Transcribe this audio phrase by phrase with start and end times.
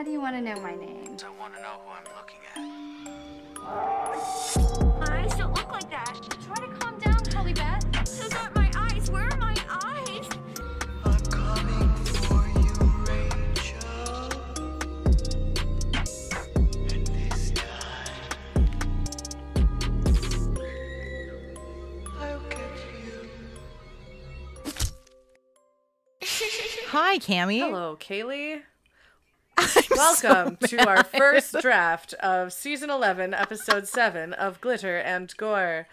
[0.00, 1.18] Why do you want to know my name?
[1.22, 2.56] I want to know who I'm looking at.
[5.10, 6.18] Eyes don't look like that.
[6.42, 7.84] Try to calm down, Kelly Beth.
[7.92, 9.10] Those aren't my eyes.
[9.10, 10.26] Where are my eyes?
[11.04, 12.72] I'm coming for you,
[13.10, 14.30] Rachel.
[16.94, 18.24] And this time,
[22.18, 22.72] I'll get
[23.04, 23.28] you.
[26.88, 27.58] Hi, Cammy.
[27.58, 28.62] Hello, Kaylee.
[30.00, 35.88] Welcome to our first draft of season 11, episode 7 of Glitter and Gore.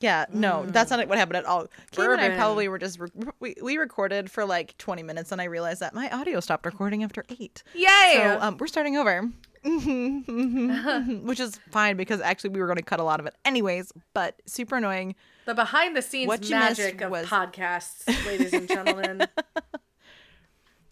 [0.00, 1.68] Yeah, no, that's not what happened at all.
[1.92, 3.08] Cammy and I probably were just re-
[3.40, 7.02] we, we recorded for like 20 minutes, and I realized that my audio stopped recording
[7.02, 7.62] after eight.
[7.74, 8.12] Yay!
[8.16, 9.22] So um, we're starting over,
[9.64, 13.90] which is fine because actually we were going to cut a lot of it anyways.
[14.12, 15.14] But super annoying.
[15.46, 19.22] the behind the scenes what magic of was- podcasts, ladies and gentlemen.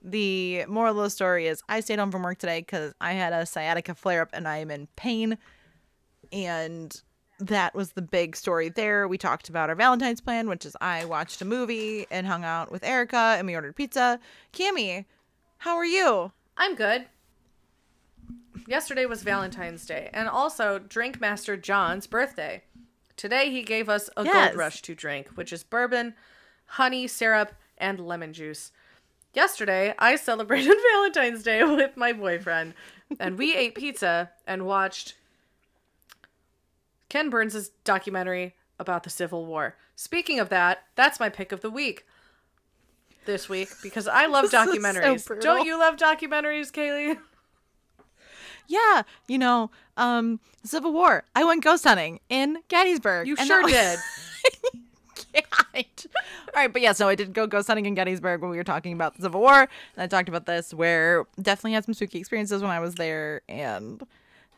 [0.07, 3.33] The moral of the story is I stayed home from work today because I had
[3.33, 5.39] a sciatica flare up and I am in pain.
[6.31, 7.01] And
[7.41, 9.09] that was the big story there.
[9.09, 12.71] We talked about our Valentine's plan, which is I watched a movie and hung out
[12.71, 14.21] with Erica and we ordered pizza.
[14.53, 15.07] Cammy,
[15.59, 16.33] how are you?
[16.59, 17.07] I'm good.
[18.67, 22.63] Yesterday was Valentine's Day and also Drink Master John's birthday.
[23.17, 24.49] Today he gave us a Yes.
[24.51, 26.15] gold rush to drink, which is bourbon,
[26.67, 28.71] honey, syrup, and lemon juice.
[29.35, 32.75] Yesterday I celebrated Valentine's Day with my boyfriend
[33.19, 35.15] and we ate pizza and watched
[37.09, 39.77] Ken Burns' documentary about the Civil War.
[39.97, 42.07] Speaking of that, that's my pick of the week.
[43.27, 45.41] This week because I love is so documentaries.
[45.41, 47.19] Don't you love documentaries, Kaylee?
[48.67, 51.25] Yeah, you know, um, Civil War.
[51.35, 53.27] I went ghost hunting in Gettysburg.
[53.27, 53.99] You sure that did.
[55.75, 55.83] All
[56.55, 58.93] right, but yes, no, I did go ghost hunting in Gettysburg when we were talking
[58.93, 62.63] about the Civil War, and I talked about this where definitely had some spooky experiences
[62.63, 64.03] when I was there, and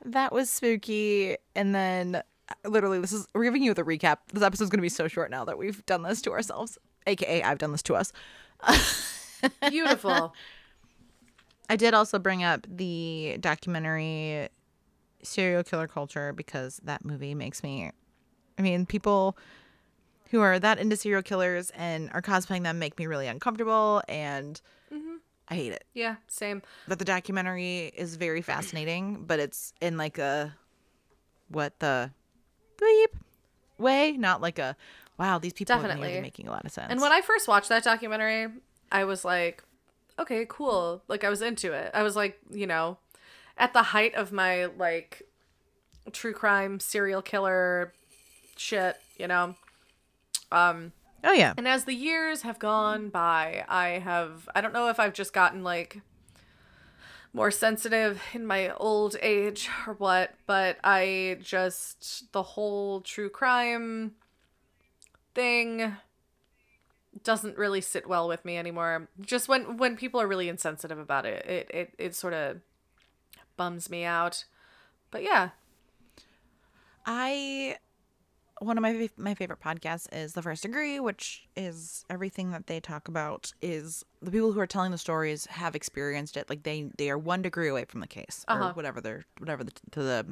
[0.05, 1.37] that was spooky.
[1.55, 4.19] And then, uh, literally, this is we're giving you the recap.
[4.33, 7.59] This episode's gonna be so short now that we've done this to ourselves, aka I've
[7.59, 8.13] done this to us.
[9.71, 10.35] Beautiful.
[11.69, 14.49] I did also bring up the documentary
[15.23, 17.91] serial killer culture because that movie makes me
[18.59, 19.37] I mean, people
[20.31, 24.61] who are that into serial killers and are cosplaying them make me really uncomfortable and
[24.93, 25.17] mm-hmm.
[25.49, 25.85] I hate it.
[25.95, 26.63] Yeah, same.
[26.89, 30.55] But the documentary is very fascinating, but it's in like a
[31.49, 32.11] what the
[32.77, 33.19] bleep
[33.79, 34.77] way, not like a
[35.19, 36.09] wow, these people are Definitely.
[36.09, 36.89] really making a lot of sense.
[36.91, 38.49] And when I first watched that documentary,
[38.93, 39.63] I was like,
[40.19, 41.03] okay, cool.
[41.09, 41.91] Like I was into it.
[41.95, 42.99] I was like, you know,
[43.57, 45.23] at the height of my like
[46.13, 47.93] true crime serial killer
[48.57, 49.55] shit, you know.
[50.53, 50.93] Um
[51.25, 55.01] oh yeah, and as the years have gone by, I have I don't know if
[55.01, 56.01] I've just gotten like
[57.33, 64.13] more sensitive in my old age or what, but I just the whole true crime
[65.35, 65.97] thing
[67.23, 69.09] doesn't really sit well with me anymore.
[69.21, 72.59] Just when when people are really insensitive about it, it it, it sort of
[73.57, 74.45] bums me out.
[75.11, 75.51] But yeah,
[77.05, 77.77] I
[78.61, 82.81] one of my my favorite podcasts is The First Degree, which is everything that they
[82.81, 86.49] talk about is the people who are telling the stories have experienced it.
[86.49, 88.69] Like they they are one degree away from the case Uh-huh.
[88.69, 90.27] or whatever their whatever the, the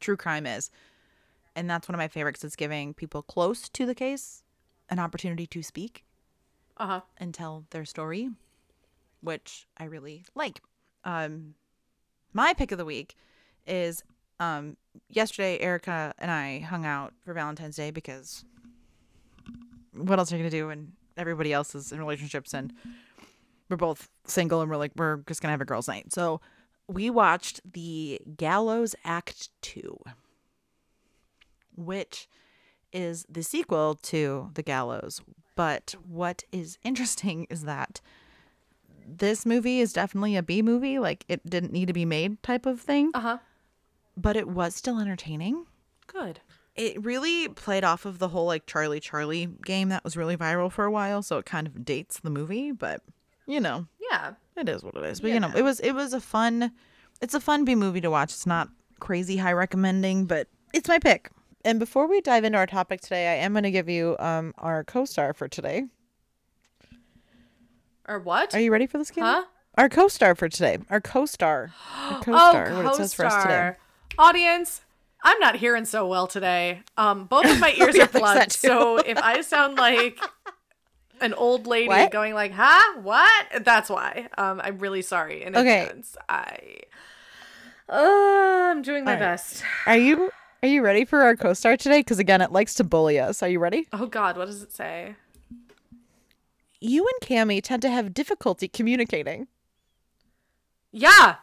[0.00, 0.70] true crime is,
[1.56, 2.44] and that's one of my favorites.
[2.44, 4.42] It's giving people close to the case
[4.88, 6.04] an opportunity to speak
[6.76, 7.00] uh huh.
[7.18, 8.30] and tell their story,
[9.22, 10.60] which I really like.
[11.04, 11.54] Um,
[12.32, 13.16] my pick of the week
[13.66, 14.04] is
[14.40, 14.76] um,
[15.08, 15.58] yesterday.
[15.60, 18.44] Erica and I hung out for Valentine's Day because
[19.94, 22.72] what else are you gonna do when everybody else is in relationships and
[23.68, 26.12] we're both single and we're like we're just gonna have a girls' night.
[26.12, 26.40] So
[26.88, 29.98] we watched the Gallows Act Two,
[31.76, 32.28] which
[32.92, 35.20] is the sequel to The Gallows.
[35.54, 38.00] But what is interesting is that
[39.06, 42.66] this movie is definitely a B movie, like it didn't need to be made type
[42.66, 43.38] of thing, Uh huh.
[44.16, 45.66] But it was still entertaining.
[46.06, 46.40] Good.
[46.76, 50.70] It really played off of the whole like Charlie Charlie game that was really viral
[50.70, 53.02] for a while, so it kind of dates the movie, but
[53.46, 54.34] you know, Yeah.
[54.56, 55.20] it is what it is.
[55.20, 56.72] But you know, it was it was a fun
[57.20, 58.30] it's a fun B movie to watch.
[58.32, 58.68] It's not
[59.00, 61.30] crazy high recommending, but it's my pick.
[61.64, 64.54] And before we dive into our topic today, I am going to give you um
[64.58, 65.84] our co-star for today.
[68.08, 68.54] Or what?
[68.54, 69.24] Are you ready for this, Kim?
[69.24, 69.44] Huh?
[69.76, 70.78] Our co-star for today.
[70.90, 71.72] Our co-star.
[71.96, 72.74] Our Oh, co-star.
[72.82, 73.72] what it says for us today.
[74.20, 74.82] Audience,
[75.22, 76.82] I'm not hearing so well today.
[76.98, 80.18] Um, both of my ears Yeah, are plugged, so if I sound like
[81.22, 82.10] an old lady What?
[82.10, 83.00] going like, "Huh?
[83.00, 84.28] What?" That's why.
[84.36, 85.84] Um, I'm really sorry in Okay.
[85.84, 86.18] advance.
[86.28, 86.80] I,
[87.88, 87.94] uh,
[88.70, 89.20] I'm doing my right.
[89.20, 89.64] best.
[89.86, 90.30] Are you
[90.62, 92.00] are you ready for our co-star today?
[92.00, 93.42] Because again, it likes to bully us.
[93.42, 93.88] Are you ready?
[93.90, 95.16] Oh God, what does it say?
[96.78, 99.48] You and Cammy tend to have difficulty communicating.
[100.92, 101.36] Yeah.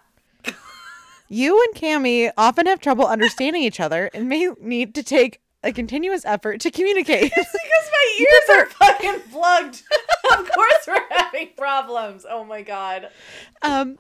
[1.30, 5.74] You and Cammy often have trouble understanding each other and may need to take a
[5.74, 7.24] continuous effort to communicate.
[7.36, 9.84] because my ears are fucking plugged.
[10.38, 12.26] of course we're having problems.
[12.30, 13.10] Oh my god.
[13.62, 13.98] um,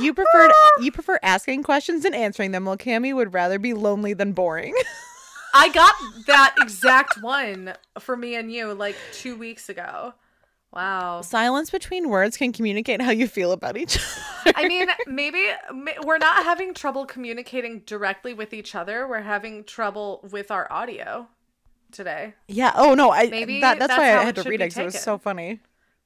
[0.00, 4.12] you prefer you prefer asking questions and answering them, while Cammy would rather be lonely
[4.12, 4.74] than boring.
[5.54, 5.94] I got
[6.26, 10.12] that exact one for me and you like two weeks ago.
[10.76, 11.22] Wow.
[11.22, 13.96] Silence between words can communicate how you feel about each
[14.46, 14.52] other.
[14.56, 15.42] I mean, maybe
[16.04, 19.08] we're not having trouble communicating directly with each other.
[19.08, 21.28] We're having trouble with our audio
[21.92, 22.34] today.
[22.46, 22.72] Yeah.
[22.76, 23.10] Oh no.
[23.10, 25.16] I Maybe that, that's, that's why I had to read it because it was so
[25.16, 25.60] funny.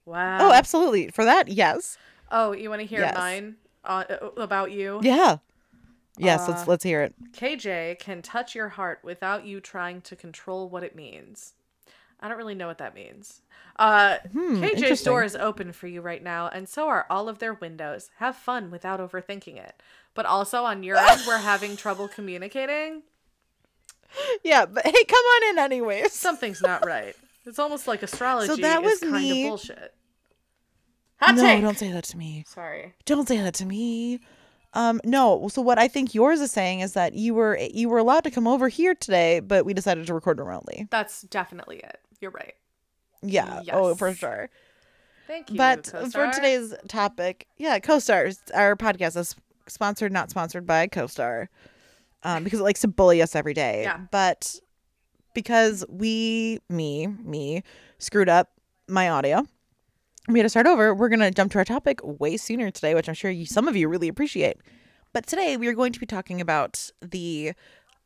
[0.07, 0.39] Wow.
[0.49, 1.09] Oh, absolutely.
[1.09, 1.99] For that, yes.
[2.31, 3.17] Oh, you want to hear Yes.
[3.17, 4.05] mine uh,
[4.37, 5.01] about you?
[5.03, 5.39] Yeah.
[6.17, 6.47] Yes.
[6.47, 7.15] let's Uh, let's hear it.
[7.33, 11.55] KJ can touch your heart without you trying to control what it means.
[12.21, 13.41] I don't really know what that means.
[13.77, 17.39] Uh, Hmm, KJ's door is open for you right now, and so are all of
[17.39, 18.11] their windows.
[18.19, 19.83] Have fun without overthinking it.
[20.15, 23.03] But also on your end, we're having trouble communicating.
[24.43, 26.13] Yeah, but hey, come on in anyways.
[26.13, 27.15] Something's not right.
[27.47, 29.45] It's almost like astrology so that was is kind me.
[29.45, 29.95] of bullshit.
[31.21, 31.63] Hot no, take.
[31.63, 32.45] don't say that to me.
[32.47, 32.95] Sorry.
[33.05, 34.21] Don't say that to me.
[34.75, 35.49] Um, no.
[35.49, 38.31] So what I think yours is saying is that you were you were allowed to
[38.31, 40.87] come over here today, but we decided to record remotely.
[40.91, 42.00] That's definitely it.
[42.21, 42.55] You're right.
[43.23, 43.63] Yeah.
[43.73, 44.49] Oh, for sure.
[45.27, 45.57] Thank you.
[45.57, 46.33] but for co-star.
[46.33, 48.41] today's topic, yeah, co-stars.
[48.53, 49.37] Our podcast is
[49.69, 51.49] sponsored, not sponsored by co-star,
[52.25, 53.83] um, because it likes to bully us every day.
[53.83, 54.01] Yeah.
[54.11, 54.57] But
[55.33, 57.63] because we, me, me,
[57.99, 58.51] screwed up
[58.89, 59.47] my audio,
[60.29, 60.95] we had to start over.
[60.95, 63.77] We're gonna jump to our topic way sooner today, which I'm sure you, some of
[63.77, 64.57] you really appreciate.
[65.13, 67.53] But today we are going to be talking about the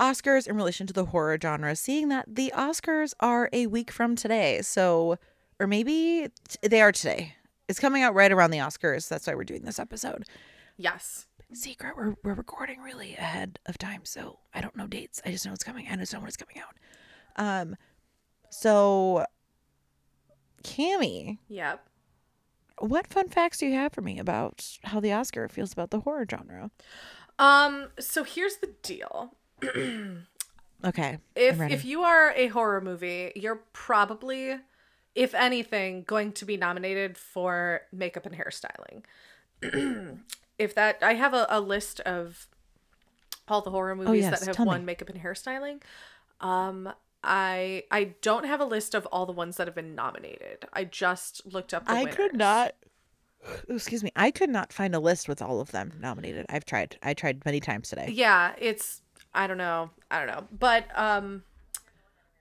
[0.00, 4.16] Oscars in relation to the horror genre, seeing that the Oscars are a week from
[4.16, 4.60] today.
[4.62, 5.16] So,
[5.60, 7.34] or maybe t- they are today.
[7.68, 9.08] It's coming out right around the Oscars.
[9.08, 10.24] That's why we're doing this episode.
[10.76, 11.26] yes.
[11.52, 14.00] Secret, we're, we're recording really ahead of time.
[14.04, 15.22] So I don't know dates.
[15.24, 15.86] I just know it's coming.
[15.88, 16.74] I just know when it's coming out.
[17.36, 17.76] Um,
[18.50, 19.24] so,
[20.64, 21.86] Cammy, Yep.
[22.78, 26.00] what fun facts do you have for me about how the Oscar feels about the
[26.00, 26.70] horror genre?
[27.38, 27.88] Um.
[28.00, 29.36] So here's the deal.
[30.84, 31.18] Okay.
[31.34, 34.56] If if you are a horror movie, you're probably,
[35.14, 39.02] if anything, going to be nominated for makeup and hairstyling.
[40.58, 42.48] if that, I have a, a list of
[43.48, 44.70] all the horror movies Oh, yes, that have tell me.
[44.70, 45.80] won makeup and hairstyling.
[46.40, 50.66] Um, I I don't have a list of all the ones that have been nominated.
[50.74, 51.86] I just looked up.
[51.86, 52.74] The I could not.
[53.68, 54.10] Excuse me.
[54.16, 56.44] I could not find a list with all of them nominated.
[56.50, 56.98] I've tried.
[57.02, 58.10] I tried many times today.
[58.12, 59.00] Yeah, it's
[59.34, 59.90] I don't know.
[60.10, 60.46] I don't know.
[60.56, 61.42] But um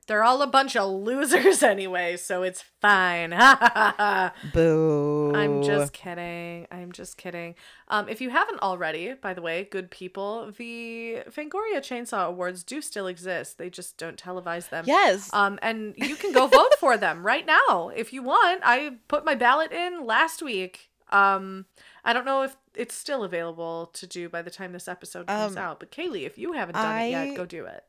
[0.05, 3.29] they're all a bunch of losers anyway, so it's fine.
[4.53, 5.31] Boo.
[5.33, 6.67] I'm just kidding.
[6.71, 7.55] I'm just kidding.
[7.87, 12.81] Um if you haven't already, by the way, good people, the Fangoria Chainsaw Awards do
[12.81, 13.57] still exist.
[13.57, 14.83] They just don't televise them.
[14.87, 15.29] Yes.
[15.33, 18.61] Um, and you can go vote for them right now if you want.
[18.63, 20.89] I put my ballot in last week.
[21.11, 21.65] Um,
[22.03, 25.53] I don't know if it's still available to do by the time this episode comes
[25.57, 27.83] Um, out, but Kaylee, if you haven't done it yet, go do it.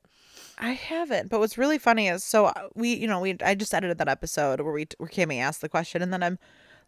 [0.58, 1.30] I haven't.
[1.30, 4.08] But what's really funny is so uh, we, you know, we I just edited that
[4.08, 6.38] episode where we where Kimmy asked the question, and then I'm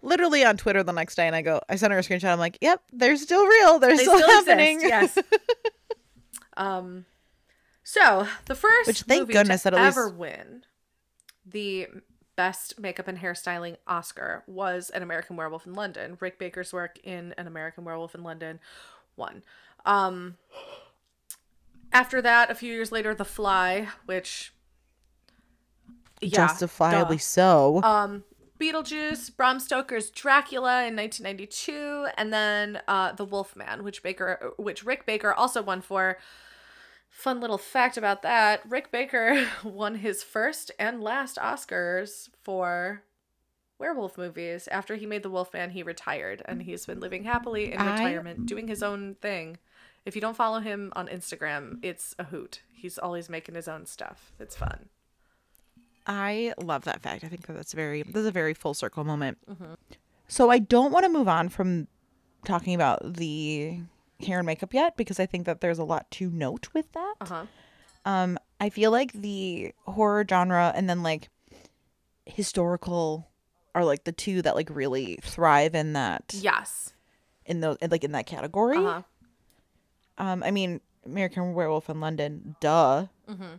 [0.03, 2.29] literally on Twitter the next day, and I go, I sent her a screenshot.
[2.33, 3.79] I'm like, Yep, they're still real.
[3.79, 4.83] They're They still, still happening.
[4.83, 5.41] exist, yes.
[6.57, 7.07] um,
[7.83, 10.65] so the first Which, thank goodness that at ever least- win
[11.45, 11.89] the
[12.37, 16.17] best makeup and hairstyling Oscar was An American Werewolf in London.
[16.21, 18.61] Rick Baker's work in An American Werewolf in London
[19.17, 19.43] won.
[19.85, 20.37] Um,
[21.93, 24.53] after that, a few years later, The Fly, which
[26.21, 27.21] yeah, Justifiably duh.
[27.21, 27.83] so.
[27.83, 28.25] Um,
[28.59, 35.07] Beetlejuice, Bram Stoker's Dracula in 1992, and then uh, The Wolfman, which Baker, which Rick
[35.07, 36.19] Baker also won for.
[37.17, 43.05] Fun little fact about that: Rick Baker won his first and last Oscars for
[43.79, 44.69] werewolf movies.
[44.69, 48.45] After he made The Wolfman, he retired, and he's been living happily in I- retirement,
[48.45, 49.57] doing his own thing.
[50.05, 52.61] If you don't follow him on Instagram, it's a hoot.
[52.71, 54.33] He's always making his own stuff.
[54.39, 54.91] It's fun.
[56.07, 57.25] I love that fact.
[57.25, 59.39] I think that that's very this is a very full circle moment.
[59.51, 59.73] Mm-hmm.
[60.29, 61.89] So I don't want to move on from
[62.45, 63.81] talking about the
[64.21, 67.15] hair and makeup yet because I think that there's a lot to note with that.
[67.21, 67.47] Uh huh.
[68.05, 71.29] Um, I feel like the horror genre and then like
[72.25, 73.29] historical
[73.75, 76.93] are like the two that like really thrive in that Yes.
[77.45, 78.79] in those like in that category.
[78.79, 79.03] Uh-huh.
[80.19, 83.07] Um, I mean, American Werewolf in London, duh.
[83.29, 83.57] Mm-hmm.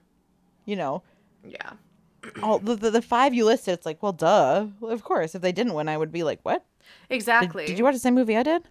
[0.65, 1.03] You know,
[1.47, 1.73] Yeah.
[2.43, 3.73] all the, the the five you listed.
[3.75, 4.67] It's like, well, duh.
[4.79, 6.65] Well, of course, if they didn't win, I would be like, what?
[7.09, 7.65] Did, Exactly.
[7.67, 8.63] did you watch the same movie I did?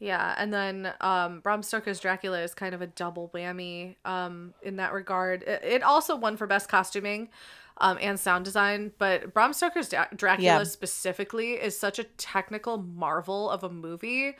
[0.00, 4.76] Yeah, and then um, Bram Stoker's Dracula is kind of a double whammy um, in
[4.76, 5.42] that regard.
[5.42, 7.28] It, it also won for best costuming
[7.76, 10.62] um, and sound design, but Bram Stoker's Dra- Dracula Yeah.
[10.64, 14.36] specifically is such a technical marvel of a movie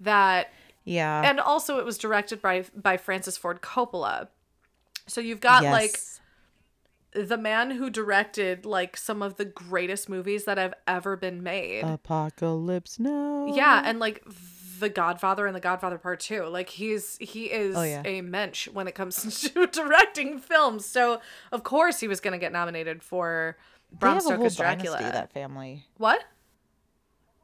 [0.00, 0.52] that,
[0.84, 1.22] Yeah.
[1.24, 4.28] and also it was directed by by Francis Ford Coppola.
[5.06, 5.96] So you've got like
[7.12, 11.84] the man who directed like some of the greatest movies that have ever been made.
[11.84, 13.46] Apocalypse Now.
[13.54, 14.24] Yeah, and like
[14.80, 16.44] The Godfather and The Godfather Part 2.
[16.46, 18.02] Like he's he is Oh, yeah.
[18.04, 20.86] a mensch when it comes to directing films.
[20.86, 21.20] So,
[21.52, 23.56] of course he was going to get nominated for
[23.92, 24.62] Bram have a whole dynasty.
[24.88, 24.98] Dracula.
[25.12, 25.86] That family.
[25.98, 26.24] What?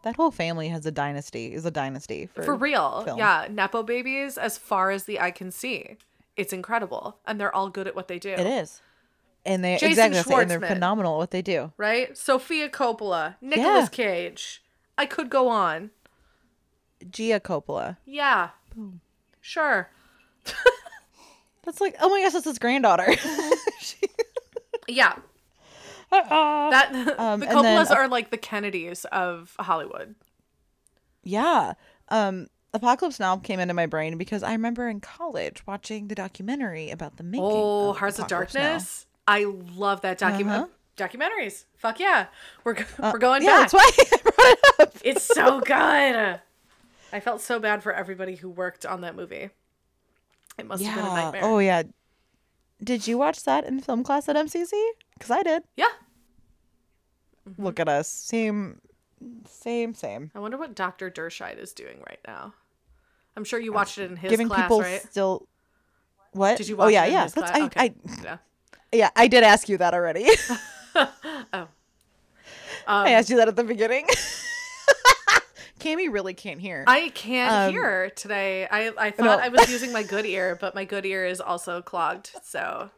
[0.02, 1.52] That whole family has a dynasty.
[1.52, 3.02] Is a dynasty for, For real.
[3.04, 3.18] film.
[3.18, 5.96] Yeah, nepo babies as far as the eye can see.
[6.36, 8.30] It's incredible and they're all good at what they do.
[8.30, 8.80] It is.
[9.44, 11.72] And they Jason exactly and they're phenomenal at what they do.
[11.76, 12.16] Right?
[12.16, 13.86] Sofia Coppola, Nicolas Yeah.
[13.88, 14.62] Cage.
[14.96, 15.90] I could go on.
[17.08, 17.96] Gia Coppola.
[18.04, 18.50] Yeah.
[18.74, 19.00] Boom.
[19.40, 19.88] Sure.
[21.64, 23.06] That's like, oh my gosh, that's his granddaughter.
[23.80, 23.96] She-
[24.88, 25.14] Yeah.
[26.10, 26.70] Uh-uh.
[26.70, 30.14] That Um, the and then, Coppolas uh, are like the Kennedys of Hollywood.
[31.22, 31.74] yeah.
[32.08, 36.90] Um, Apocalypse Now came into my brain because I remember in college watching the documentary
[36.90, 37.44] about the making.
[37.44, 38.60] Oh, of Hearts of Apocalypse Now.
[38.62, 39.06] Darkness.
[39.28, 39.44] I
[39.76, 40.64] love that document.
[40.64, 40.68] Uh-huh.
[41.08, 41.64] Documentaries.
[41.76, 42.26] Fuck yeah.
[42.64, 43.70] We're Uh, we're going yeah, back.
[43.70, 44.96] that's why I brought it up.
[45.04, 46.40] It's so good.
[47.12, 49.50] I felt so bad for everybody who worked on that movie.
[50.58, 51.44] It must have been a nightmare.
[51.44, 51.84] Oh yeah.
[52.82, 54.72] Did you watch that in film class at MCC?
[55.14, 55.62] Because I did.
[55.76, 55.86] yeah.
[57.48, 57.64] Mm-hmm.
[57.64, 58.08] Look at us.
[58.08, 58.80] Same,
[59.46, 60.30] same, same.
[60.34, 61.10] I wonder what Dr.
[61.10, 62.54] Dershide is doing right now.
[63.36, 65.02] I'm sure you watched it in his Giving class, people right?
[65.02, 65.46] still.
[66.32, 66.58] What?
[66.58, 67.26] Did you oh, watch oh yeah, yeah.
[67.26, 67.50] That's?
[67.50, 67.80] I, okay.
[67.80, 67.94] I.
[68.22, 68.36] yeah.
[68.92, 70.28] Yeah, I did ask you that already.
[70.92, 71.68] Oh.
[72.86, 74.06] I asked you that at the beginning.
[75.80, 76.84] Cammy really can't hear.
[76.86, 78.66] I can't Um, hear today.
[78.70, 79.38] I, I thought no.
[79.38, 82.30] I was using my good ear, but my good ear is also clogged.
[82.44, 82.90] So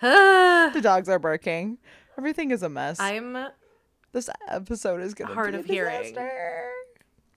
[0.00, 1.78] the dogs are barking.
[2.18, 2.98] Everything is a mess.
[3.00, 3.36] I'm
[4.12, 6.02] this episode is gonna Hard be a of hearing.
[6.02, 6.70] disaster.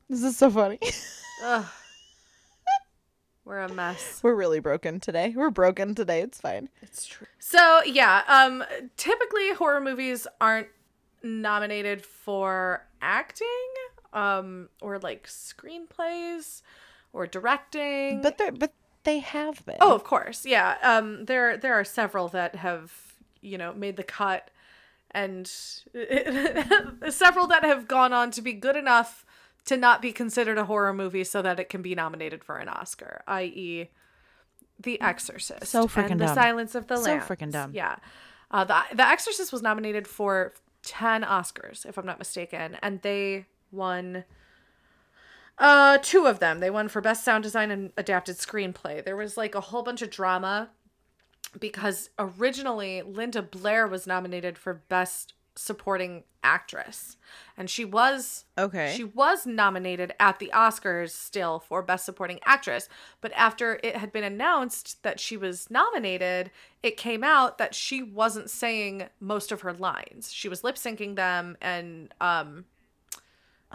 [0.10, 0.80] This is so funny.
[3.46, 4.22] We're a mess.
[4.24, 5.34] We're really broken today.
[5.36, 6.22] We're broken today.
[6.22, 6.70] It's fine.
[6.82, 7.28] It's true.
[7.40, 8.64] So yeah, um
[8.96, 10.68] typically horror movies aren't
[11.22, 13.48] nominated for acting,
[14.14, 16.62] um, or like screenplays
[17.12, 18.22] or directing.
[18.22, 19.78] But they but they have been.
[19.82, 20.46] Oh, of course.
[20.46, 20.78] Yeah.
[20.82, 22.92] Um there there are several that have,
[23.42, 24.50] you know, made the cut
[25.12, 25.48] and
[27.10, 29.26] several that have gone on to be good enough
[29.66, 32.68] to not be considered a horror movie so that it can be nominated for an
[32.68, 33.90] Oscar, i.e.
[34.80, 36.36] The Exorcist So freaking and The dumb.
[36.36, 37.72] Silence of the So freaking dumb.
[37.74, 37.98] Yeah.
[38.52, 40.54] Uh, the The Exorcist was nominated for
[40.84, 44.24] 10 Oscars, if I'm not mistaken, and they won
[45.58, 46.60] uh two of them.
[46.60, 49.04] They won for best sound design and adapted screenplay.
[49.04, 50.70] There was like a whole bunch of drama
[51.60, 57.16] because originally Linda Blair was nominated for best supporting actress.
[57.56, 58.92] And she was Okay.
[58.96, 62.90] she was nominated at the Oscars still for best supporting actress,
[63.22, 66.50] but after it had been announced that she was nominated,
[66.82, 70.34] it came out that she wasn't saying most of her lines.
[70.34, 72.66] She was lip syncing them and um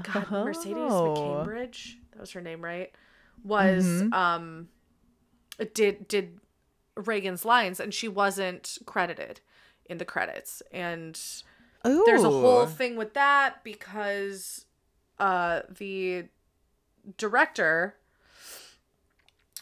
[0.02, 1.14] God, Mercedes Oh.
[1.46, 2.92] McCambridge, that was her name, right?
[3.44, 4.68] Was um
[5.74, 6.38] did did
[6.96, 9.40] Regan's lines and she wasn't credited
[9.86, 10.62] in the credits.
[10.72, 11.18] And
[11.86, 12.02] Ooh.
[12.06, 14.66] there's a whole thing with that because
[15.18, 16.24] uh the
[17.16, 17.94] director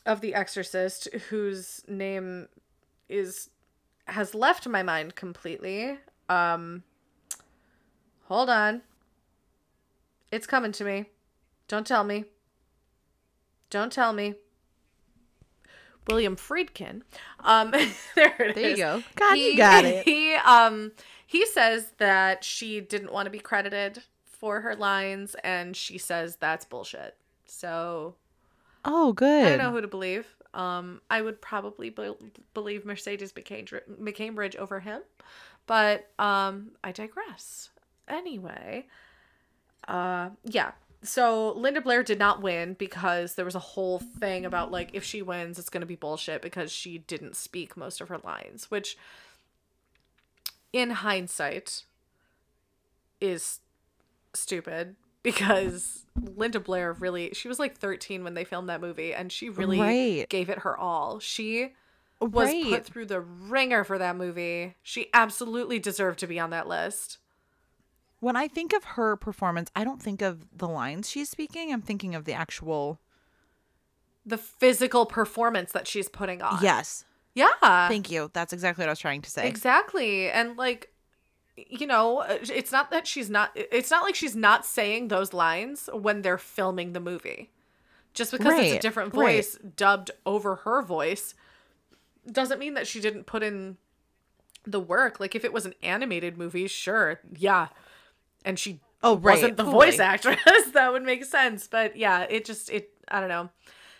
[0.05, 2.49] of The Exorcist, whose name
[3.09, 3.51] is
[4.07, 5.99] has left my mind completely.
[6.29, 6.83] Um
[8.25, 8.83] hold on.
[10.37, 11.07] It's coming to me.
[11.67, 12.27] Don't tell me.
[13.71, 14.35] Don't tell me.
[16.07, 17.01] William Friedkin.
[17.41, 17.71] Um
[18.15, 19.03] there it There you go.
[19.17, 20.05] God, you got it.
[20.05, 20.93] He um
[21.27, 26.37] he says that she didn't want to be credited for her lines and she says
[26.37, 27.17] that's bullshit.
[27.47, 28.17] So
[28.85, 29.47] Oh, good.
[29.47, 30.27] I don't know who to believe.
[30.53, 32.15] Um, I would probably be-
[32.53, 35.01] believe Mercedes McCambridge, McCambridge over him,
[35.67, 37.71] but um, I digress.
[38.07, 38.87] Anyway,
[39.89, 40.73] uh, yeah.
[41.03, 45.05] So Linda Blair did not win because there was a whole thing about like if
[45.05, 48.97] she wins, it's gonna be bullshit because she didn't speak most of her lines, which,
[50.73, 51.85] in hindsight,
[53.21, 53.61] is
[54.35, 56.05] stupid because
[56.37, 59.81] Linda Blair really she was like 13 when they filmed that movie and she really
[59.81, 60.29] Right.
[60.29, 61.19] gave it her all.
[61.21, 61.75] She
[62.21, 62.65] was Right.
[62.65, 64.75] put through the ringer for that movie.
[64.83, 67.19] She absolutely deserved to be on that list.
[68.21, 71.73] When I think of her performance, I don't think of the lines she's speaking.
[71.73, 73.01] I'm thinking of the actual.
[74.25, 76.59] The physical performance that she's putting on.
[76.63, 77.05] Yes.
[77.35, 77.49] Yeah.
[77.63, 78.31] Thank you.
[78.33, 79.47] That's exactly what I was trying to say.
[79.47, 80.31] Exactly.
[80.31, 80.91] And like
[81.57, 85.33] you know, uh, it's not that she's not it's not like she's not saying those
[85.33, 87.51] lines when they're filming the movie.
[88.15, 89.37] Just because it's a Right, different right.
[89.37, 91.35] voice dubbed over her voice
[92.31, 93.77] doesn't mean that she didn't put in
[94.67, 95.21] the work.
[95.21, 97.21] Like if it was an animated movie, sure.
[97.37, 97.69] Yeah.
[98.47, 99.87] And she Oh, right, wasn't the totally.
[99.91, 100.39] voice actress,
[100.73, 101.67] that would make sense.
[101.69, 103.51] But yeah, it just it I don't know.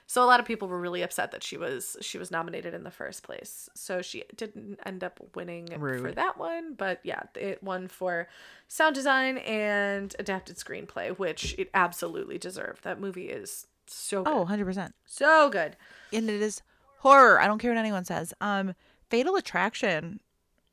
[0.09, 2.85] So a lot of people were really upset that she was she was nominated in
[2.85, 3.69] the first place.
[3.75, 8.29] So she didn't end up winning for that one, but yeah, it won for
[8.69, 12.85] sound design and adapted screenplay, which it absolutely deserved.
[12.85, 14.33] That movie is so good.
[14.33, 14.93] Oh, 100%.
[15.07, 15.77] So good.
[16.13, 16.63] And it is
[16.99, 17.41] horror.
[17.41, 18.33] I don't care what anyone says.
[18.41, 18.75] Um,
[19.11, 20.21] Fatal Attraction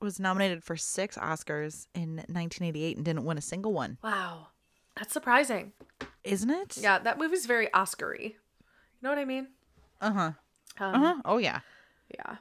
[0.03, 3.97] was nominated for six Oscars in 1988 and didn't win a single one.
[4.03, 4.47] Wow.
[4.97, 5.71] That's surprising.
[6.23, 6.77] Isn't it?
[6.77, 8.19] Yeah, that movie's very Oscar-y.
[8.21, 8.33] You
[9.01, 9.47] know what I mean?
[9.99, 10.31] Uh huh.
[10.79, 11.21] Um, Uh huh.
[11.25, 11.59] Oh, yeah.
[12.13, 12.35] Yeah.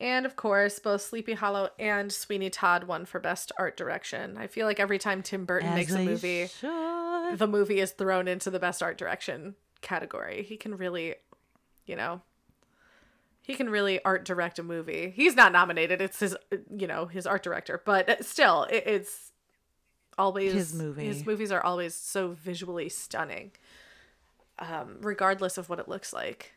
[0.00, 4.36] And of course, both Sleepy Hollow and Sweeney Todd won for Best Art Direction.
[4.36, 7.38] I feel like every time Tim Burton As makes a movie, should.
[7.38, 10.42] the movie is thrown into the Best Art Direction category.
[10.42, 11.14] He can really,
[11.86, 12.20] you know,
[13.42, 15.12] he can really art direct a movie.
[15.14, 16.00] He's not nominated.
[16.00, 16.36] It's his,
[16.74, 19.32] you know, his art director, but still, it, it's
[20.16, 21.06] always His movie.
[21.06, 23.52] His movies are always so visually stunning,
[24.58, 26.52] um, regardless of what it looks like.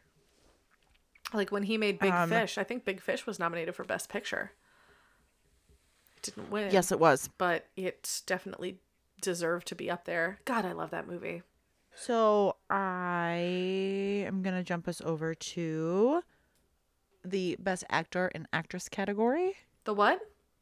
[1.33, 4.09] Like when he made Big Um, Fish, I think Big Fish was nominated for Best
[4.09, 4.51] Picture.
[6.17, 6.71] It didn't win.
[6.71, 7.29] Yes, it was.
[7.37, 8.77] but it definitely
[9.21, 10.39] deserved to be up there.
[10.45, 11.41] God, I love that movie.
[11.95, 13.37] So I
[14.27, 16.21] am gonna jump us over to
[17.25, 19.55] the best actor and actress category.
[19.85, 20.19] The what?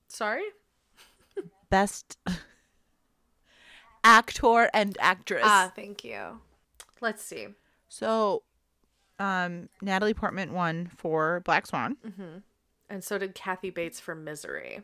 [0.07, 0.43] Sorry?
[1.69, 2.17] Best
[4.03, 5.43] actor and actress.
[5.45, 6.39] Ah, thank you.
[7.01, 7.47] Let's see.
[7.89, 8.43] So,
[9.19, 11.97] um, Natalie Portman won for Black Swan.
[12.89, 14.81] And so did Kathy Bates for Misery.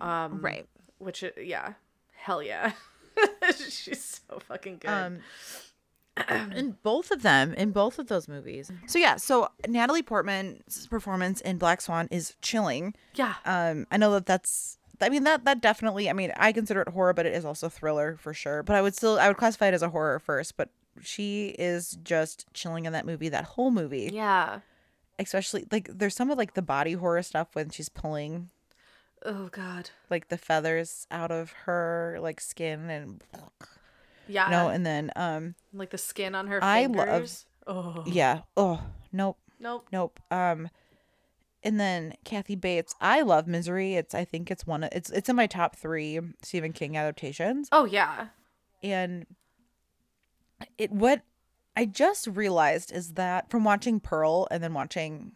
[0.00, 0.66] Um, Right.
[0.98, 1.74] Which, uh, yeah,
[2.12, 2.72] hell yeah.
[3.56, 4.90] She's so fucking good.
[4.90, 5.18] Um,
[6.56, 8.70] in both of them, in both of those movies.
[8.86, 12.94] So yeah, so Natalie Portman's performance in Black Swan is chilling.
[13.14, 13.34] yeah.
[13.44, 14.78] Um, I know that that's.
[15.00, 16.10] I mean that that definitely.
[16.10, 18.62] I mean, I consider it horror, but it is also thriller for sure.
[18.62, 20.56] But I would still I would classify it as a horror first.
[20.56, 20.70] But
[21.02, 23.28] she is just chilling in that movie.
[23.28, 24.60] That whole movie, yeah.
[25.20, 28.50] especially like there's some of like the body horror stuff when she's pulling
[29.24, 29.90] Oh, God.
[30.10, 33.22] like the feathers out of her like skin and
[34.28, 34.46] Yeah.
[34.46, 36.64] you know, and then um like the skin on her fingers.
[36.64, 37.46] I fingers.
[37.66, 38.02] love- Oh.
[38.06, 38.80] yeah oh
[39.12, 39.86] nope Nope.
[39.92, 40.70] nope um
[41.62, 45.28] and then Kathy Bates I love Misery it's I think it's one of it's it's
[45.28, 48.28] in my top three Stephen King adaptations Oh, yeah.
[48.82, 49.26] and
[50.78, 51.20] it what
[51.76, 55.32] I just realized is that from watching Pearl and then watching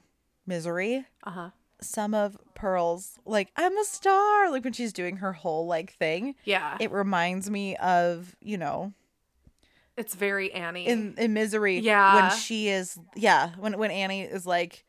[0.46, 1.50] Misery Uh huh.
[1.82, 6.34] Some of Pearl's like I'm a star like when she's doing her whole like thing
[6.44, 6.76] Yeah.
[6.80, 8.92] it reminds me of you know
[9.96, 10.86] it's very Annie.
[10.86, 12.14] in in misery Yeah.
[12.30, 14.84] when she is yeah when when annie is like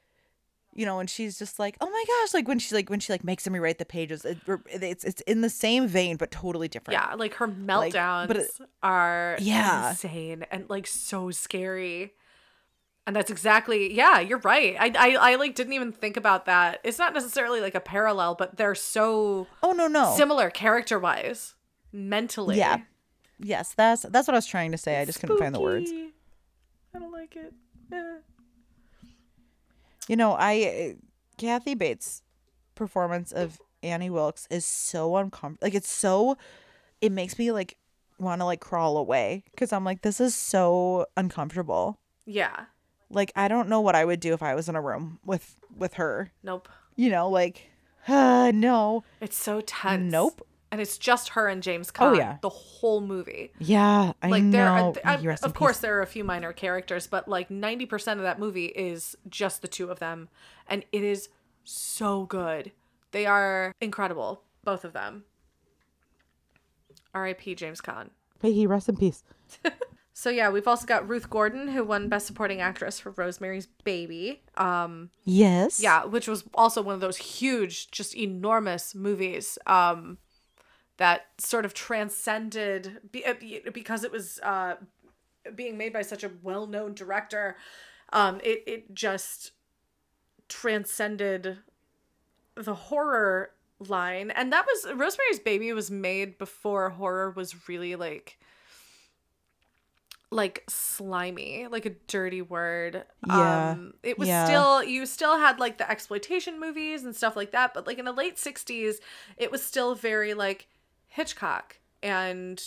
[0.75, 3.11] you know when she's just like oh my gosh like when she like when she
[3.13, 4.37] like makes him rewrite the pages it,
[4.71, 8.51] it's it's in the same vein but totally different Yeah, like her meltdowns but it-
[8.81, 9.89] are Yeah.
[9.91, 12.13] insane and like so scary.
[13.05, 14.77] And that's exactly yeah, you're right.
[14.79, 16.79] I, I I like didn't even think about that.
[16.83, 21.55] It's not necessarily like a parallel, but they're so oh no no similar character wise,
[21.91, 22.57] mentally.
[22.57, 22.77] yeah
[23.39, 25.91] yes that's that's what i was trying to say i just couldn't find the words
[26.95, 27.51] I don't like it.
[27.91, 28.17] Eh.
[30.07, 30.95] you know i
[31.37, 32.21] kathy bates
[32.75, 36.37] performance of annie wilkes is so uncomfortable like it's so
[37.01, 37.75] it makes me like
[38.19, 42.65] want to like crawl away because i'm like this is so uncomfortable Yeah.
[43.13, 45.55] Like i don't know what i would do if i was in a room with
[45.77, 46.67] with her Nope.
[46.95, 47.69] you know like
[48.07, 50.11] uh, no It's so tense.
[50.11, 50.45] Nope.
[50.71, 52.17] And it's just her and James Caan.
[52.17, 52.37] yeah.
[52.41, 53.51] The whole movie.
[53.59, 56.07] yeah i like there know are, I- You rest in of course there are a
[56.07, 60.27] few minor characters but like 90% of that movie is just the two of them
[60.67, 61.29] and it is
[61.63, 62.71] so good
[63.11, 65.23] they are incredible both of them
[67.13, 68.09] rip james Caan.
[68.41, 69.23] may he rest in peace
[70.13, 74.41] so yeah we've also got ruth gordon who won best supporting actress for rosemary's baby
[74.57, 80.17] um yes yeah which was also one of those huge just enormous movies um
[80.97, 83.33] that sort of transcended uh,
[83.73, 84.75] because it was uh,
[85.55, 87.57] being made by such a well-known director.
[88.11, 89.51] Um, it it just
[90.47, 91.57] transcended
[92.55, 98.37] the horror line, and that was Rosemary's Baby was made before horror was really like
[100.33, 103.03] like slimy, like a dirty word.
[103.27, 103.71] Yeah.
[103.71, 104.45] Um it was Yeah.
[104.45, 108.05] still you still had like the exploitation movies and stuff like that, but like in
[108.05, 108.95] the late 60s,
[109.37, 110.67] it was still very like
[111.07, 112.61] Hitchcock and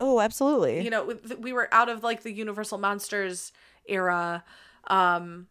[0.00, 0.82] Oh, absolutely.
[0.82, 3.52] you know we were out of like the Universal Monsters
[3.86, 4.44] era
[4.86, 5.48] um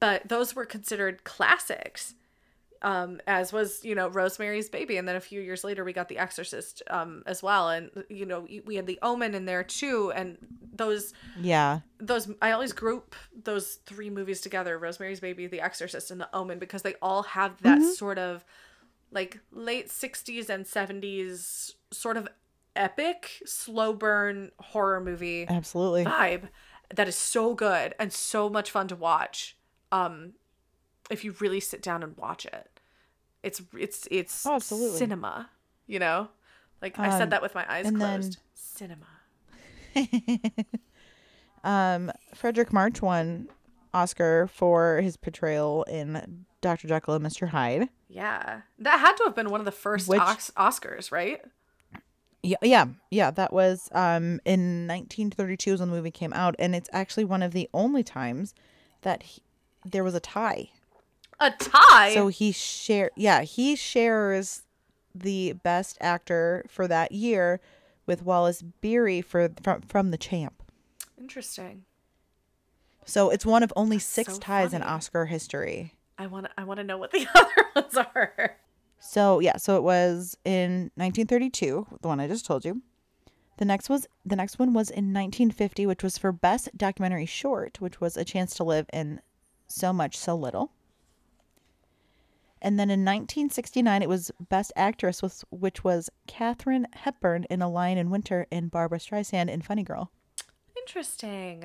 [0.00, 2.14] but those were considered classics
[2.82, 4.96] um as was you know Rosemary's Baby.
[4.96, 7.68] And then a few years later we got The Exorcist um as well.
[7.68, 10.12] And you know we had The Omen in there too.
[10.14, 10.38] And
[10.74, 11.80] those yeah.
[11.98, 13.14] those I always group
[13.44, 17.60] those three movies together Rosemary's Baby The Exorcist and The Omen because they all have
[17.62, 18.44] that sort of
[19.10, 22.28] like late 60s and 70s sort of
[22.76, 26.04] epic slow burn horror movie Absolutely.
[26.04, 26.48] vibe
[26.94, 29.56] that is so good and so much fun to watch.
[29.92, 30.34] Um
[31.10, 32.80] if you really sit down and watch it
[33.42, 34.98] it's it's it's Oh, absolutely.
[34.98, 35.50] cinema
[35.86, 36.28] you know
[36.82, 39.06] like i Um, said that with my eyes and then- closed cinema
[41.64, 43.48] Um, Fredric March won
[43.92, 46.86] Oscar for his portrayal in Dr.
[46.86, 47.48] Jekyll and Mr.
[47.48, 47.88] Hyde.
[48.08, 51.40] yeah that had to have been one of the first Which- Os- oscars right
[52.42, 53.30] Yeah, yeah, yeah.
[53.32, 57.42] That was um in 1932 is when the movie came out, and it's actually one
[57.42, 58.54] of the only times
[59.02, 59.42] that he,
[59.84, 60.70] there was a tie.
[61.40, 64.62] A tie So he share, yeah, he shares
[65.14, 67.60] the best actor for that year
[68.06, 70.62] with Wallace Beery for from from the Champ.
[71.18, 71.84] interesting
[73.04, 74.82] So it's one of only six so ties in.
[74.82, 75.94] Oscar history.
[76.18, 78.56] i want i want to know what the other ones are
[79.00, 82.82] So yeah, so it was in 1932, the one I just told you.
[83.58, 87.80] The next was the next one was in 1950, which was for best documentary short,
[87.80, 89.20] which was A Chance to Live in
[89.68, 90.72] So Much So Little.
[92.60, 97.68] And then in 1969, it was best actress, was, which was Katharine Hepburn in A
[97.68, 100.10] Lion in Winter and Barbra Streisand in Funny Girl.
[100.76, 101.64] interesting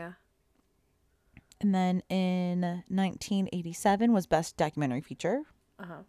[1.61, 5.43] And then in 1987 was best documentary feature.
[5.79, 6.03] uh-huh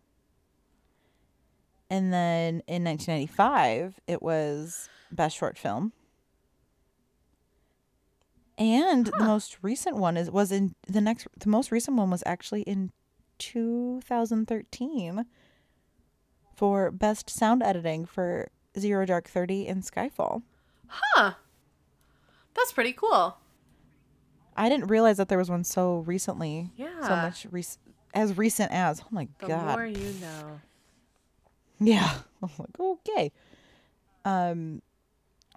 [1.90, 5.92] And then in 1995, it was Best Short Film.
[8.58, 12.22] And the most recent one is was in the next the most recent one was
[12.24, 12.92] actually in
[13.38, 15.26] 2013
[16.54, 20.42] for Best Sound Editing for Zero Dark 30 and Skyfall.
[20.86, 21.32] huh
[22.54, 23.36] that's pretty cool
[24.56, 26.70] I didn't realize that there was one so recently.
[26.76, 27.00] Yeah.
[27.02, 27.78] So much rec-
[28.14, 29.00] as recent as.
[29.00, 29.68] Oh my the god.
[29.68, 30.60] The more you know
[31.80, 32.18] Yeah.
[32.42, 33.32] I'm like, okay.
[34.24, 34.80] Um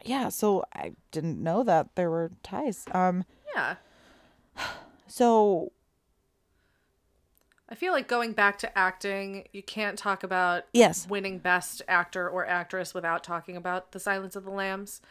[0.04, 2.86] yeah, so I didn't know that there were ties.
[2.92, 3.24] Um
[3.56, 3.76] yeah
[5.08, 5.72] so
[7.70, 11.08] I feel like going back to acting, you can't talk about Yes.
[11.08, 15.02] winning best actor or actress without talking about The Silence of the Lambs.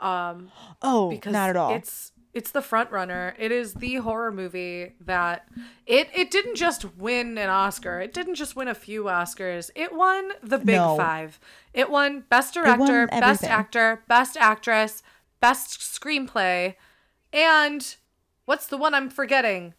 [0.00, 0.50] Um
[0.82, 1.72] oh, because not at all.
[1.74, 3.34] It's it's the front runner.
[3.38, 5.48] It is the horror movie that
[5.86, 8.00] it it didn't just win an Oscar.
[8.00, 9.70] It didn't just win a few Oscars.
[9.76, 10.96] It won the big No.
[10.96, 11.38] 5.
[11.72, 15.02] It won best won director, best actor, best actress,
[15.40, 16.74] best screenplay,
[17.32, 17.94] and
[18.46, 19.74] what's the one I'm forgetting?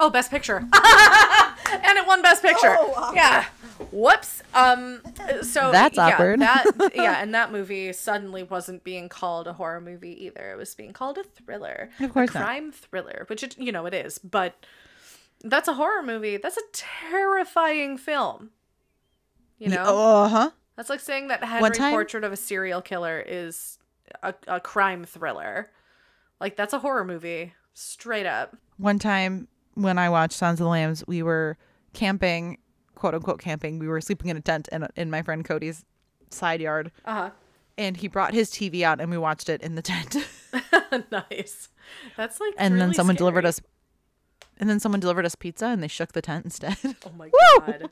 [0.00, 0.56] Oh, best picture.
[0.56, 2.74] and it won best picture.
[3.14, 3.44] yeah.
[3.92, 4.42] Whoops.
[4.54, 5.00] Um
[5.42, 6.40] so That's yeah, awkward.
[6.40, 10.52] that yeah, and that movie suddenly wasn't being called a horror movie either.
[10.52, 11.90] It was being called a thriller.
[12.00, 12.44] Of course a not.
[12.44, 14.64] crime thriller, which it you know it is, but
[15.42, 16.36] that's a horror movie.
[16.36, 18.50] That's a terrifying film.
[19.58, 19.82] You know?
[19.84, 20.50] Uh huh.
[20.76, 23.78] That's like saying that Henry time- Portrait of a Serial Killer is
[24.22, 25.70] a, a crime thriller.
[26.40, 27.52] Like that's a horror movie.
[27.74, 28.56] Straight up.
[28.78, 29.48] One time
[29.82, 31.56] when I watched Sons of the Lambs, we were
[31.92, 32.58] camping,
[32.94, 33.78] quote unquote camping.
[33.78, 35.84] We were sleeping in a tent in, in my friend Cody's
[36.30, 37.30] side yard, Uh
[37.78, 40.16] and he brought his TV out, and we watched it in the tent.
[41.10, 41.68] nice.
[42.16, 43.60] That's like and then really someone delivered us,
[44.58, 46.76] and then someone delivered us pizza, and they shook the tent instead.
[47.06, 47.90] Oh my god.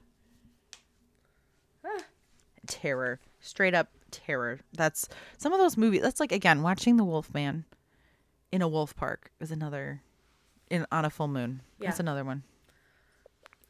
[2.67, 4.61] terror, straight up terror.
[4.75, 6.03] That's some of those movies.
[6.03, 7.65] That's like again watching The Wolf Man
[8.53, 10.03] in a wolf park is another
[10.71, 11.63] in on a full moon.
[11.79, 12.43] That's another one.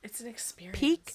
[0.03, 0.79] It's an experience.
[0.79, 1.13] Peak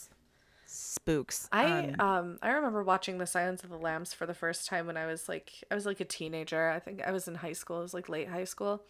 [0.66, 1.48] spooks.
[1.52, 4.88] I Um, um I remember watching The Silence of the Lambs for the first time
[4.88, 6.70] when I was like I was like a teenager.
[6.70, 7.80] I think I was in high school.
[7.80, 8.84] It was like late high school.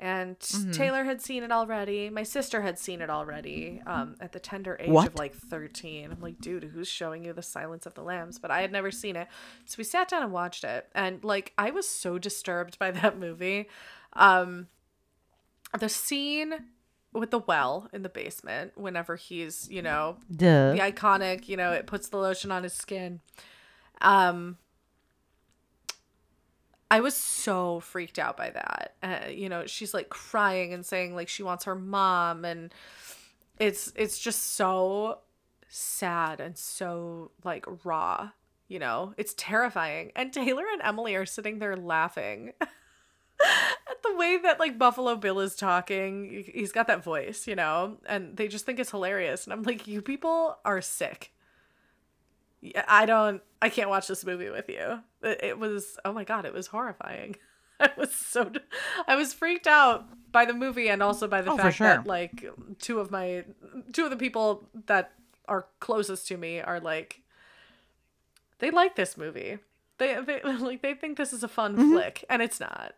[0.00, 0.70] And Mm-hmm.
[0.70, 2.08] Taylor had seen it already.
[2.08, 5.08] My sister had seen it already um, at the tender age What?
[5.08, 6.12] of like 13.
[6.12, 8.38] I'm like, dude, who's showing you The Silence of the Lambs?
[8.38, 9.26] But I had never seen it.
[9.64, 10.86] So we sat down and watched it.
[10.94, 13.68] And like, I was so disturbed by that movie.
[14.12, 14.68] Um,
[15.78, 16.54] the scene
[17.12, 20.72] with the well in the basement, whenever he's, you know, Duh.
[20.72, 23.20] the iconic, you know, it puts the lotion on his skin.
[24.00, 24.58] Um
[26.90, 28.94] I was so freaked out by that.
[29.02, 32.72] Uh, you know, she's like crying and saying like she wants her mom and
[33.58, 35.18] it's it's just so
[35.68, 38.30] sad and so like raw,
[38.68, 39.12] you know.
[39.18, 40.12] It's terrifying.
[40.16, 42.52] And Taylor and Emily are sitting there laughing.
[44.02, 48.36] The way that like Buffalo Bill is talking, he's got that voice, you know, and
[48.36, 49.44] they just think it's hilarious.
[49.44, 51.32] And I'm like, you people are sick.
[52.60, 55.00] Yeah, I don't, I can't watch this movie with you.
[55.22, 57.36] It, it was, oh my god, it was horrifying.
[57.80, 58.50] I was so,
[59.06, 61.86] I was freaked out by the movie and also by the Oh, fact sure.
[61.86, 62.44] that like
[62.80, 63.44] two of my,
[63.92, 65.12] two of the people that
[65.46, 67.22] are closest to me are like,
[68.58, 69.58] they like this movie.
[69.98, 71.92] They, they like they think this is a fun Mm-hmm.
[71.92, 72.94] flick, and it's not.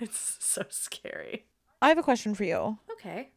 [0.04, 1.46] It's so scary.
[1.82, 2.78] I have a question for you.
[2.92, 3.30] Okay.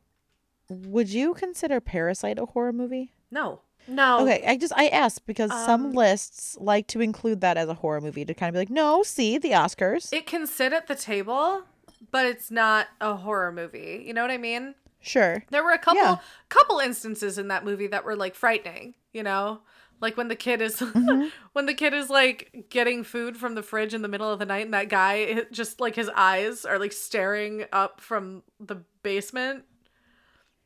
[0.70, 3.12] Would you consider Parasite a horror movie?
[3.32, 3.62] No.
[3.88, 4.22] No.
[4.22, 7.74] Okay, I just I asked because some Um, lists like to include that as a
[7.74, 10.12] horror movie to kind of be like, no, see the Oscars.
[10.14, 11.64] It can sit at the table,
[12.12, 14.04] but it's not a horror movie.
[14.06, 14.76] You know what I mean?
[15.02, 15.44] sure.
[15.52, 16.18] There were a couple Yeah.
[16.48, 19.60] couple instances in that movie that were like frightening, you know?
[20.02, 21.28] Like when the kid is Mm-hmm.
[21.54, 24.46] when the kid is like getting food from the fridge in the middle of the
[24.46, 29.64] night and that guy just like his eyes are like staring up from the basement.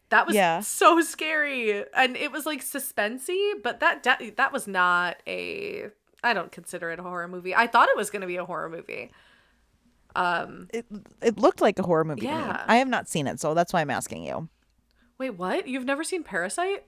[0.09, 0.61] That was Yeah.
[0.61, 1.83] so scary.
[1.93, 5.87] And it was like suspensey, but that de- that was not a
[6.23, 7.53] I don't consider it a horror movie.
[7.53, 9.11] I thought it was going to be a horror movie.
[10.15, 10.85] Um It
[11.21, 12.25] it looked like a horror movie.
[12.25, 12.63] Yeah.
[12.67, 14.49] I have not seen it, so that's why I'm asking you.
[15.19, 15.67] wait, what?
[15.67, 16.85] You've never seen Parasite?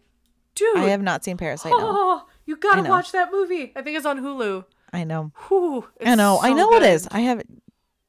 [0.55, 0.77] Dude.
[0.77, 1.71] I have not seen Parasite.
[1.71, 1.77] No.
[1.79, 3.71] Oh, you gotta watch that movie.
[3.75, 4.65] I think it's on Hulu.
[4.91, 5.31] I know.
[5.47, 6.39] Whew, I know.
[6.41, 6.89] I know it good.
[6.89, 7.07] is.
[7.11, 7.41] I have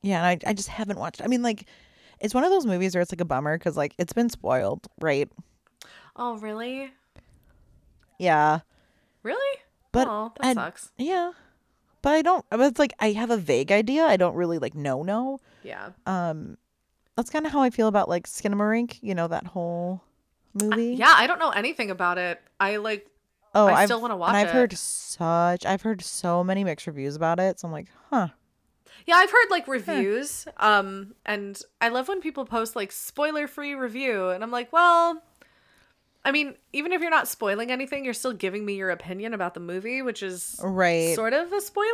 [0.03, 1.21] Yeah, I I just haven't watched.
[1.23, 1.67] I mean like
[2.21, 4.87] it's one of those movies where it's like a bummer cuz like it's been spoiled,
[5.01, 5.29] right?
[6.17, 6.91] Oh, really?
[8.19, 8.61] Yeah.
[9.23, 9.59] Really?
[9.93, 10.91] But oh, that I- sucks.
[10.99, 11.33] Yeah.
[12.03, 14.05] But I don't but it's like I have a vague idea.
[14.07, 15.39] I don't really like know no.
[15.63, 15.91] Yeah.
[16.07, 16.57] Um
[17.17, 20.03] that's kind of how I feel about like Skinamarink, you know that whole
[20.55, 20.95] movie.
[20.95, 22.41] Yeah, I don't know anything about it.
[22.59, 23.07] I like.
[23.55, 24.53] Oh, I I've- still wanna and watch I've it.
[24.55, 27.59] heard such I've heard so many mixed reviews about it.
[27.61, 28.29] So I'm like, "Huh.
[29.07, 30.47] Yeah, I've heard like reviews.
[30.59, 35.23] Um, and I love when people post like spoiler-free review, and I'm like, well,
[36.25, 39.55] I mean, even if you're not spoiling anything, you're still giving me your opinion about
[39.55, 41.15] the movie, which is Right.
[41.15, 41.87] sort of a spoiler.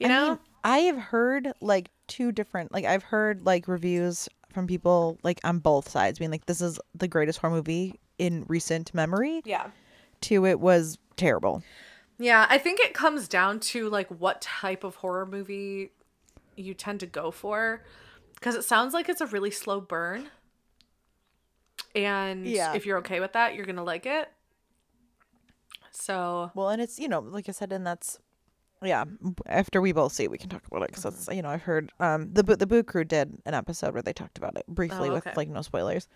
[0.00, 0.28] You I know?
[0.30, 5.38] mean, I have heard like two different like I've heard like reviews from people like
[5.44, 9.68] on both sides being like this is the greatest horror movie in recent memory yeah.
[10.20, 11.62] to it was terrible.
[12.18, 15.92] Yeah, I think it comes down to like what type of horror movie
[16.56, 17.84] you tend to go for
[18.34, 20.26] because it sounds like it's a really slow burn.
[21.94, 22.74] And Yeah.
[22.74, 24.28] if you're okay with that, you're going to like it.
[25.92, 28.18] So, Well, and it's you know like I said and that's
[28.82, 29.04] yeah,
[29.46, 31.14] after we both see it, we can talk about it because Mm-hmm.
[31.16, 34.12] that's you know I've heard um the the Boo Crew did an episode where they
[34.12, 36.08] talked about it briefly Oh, with like no spoilers.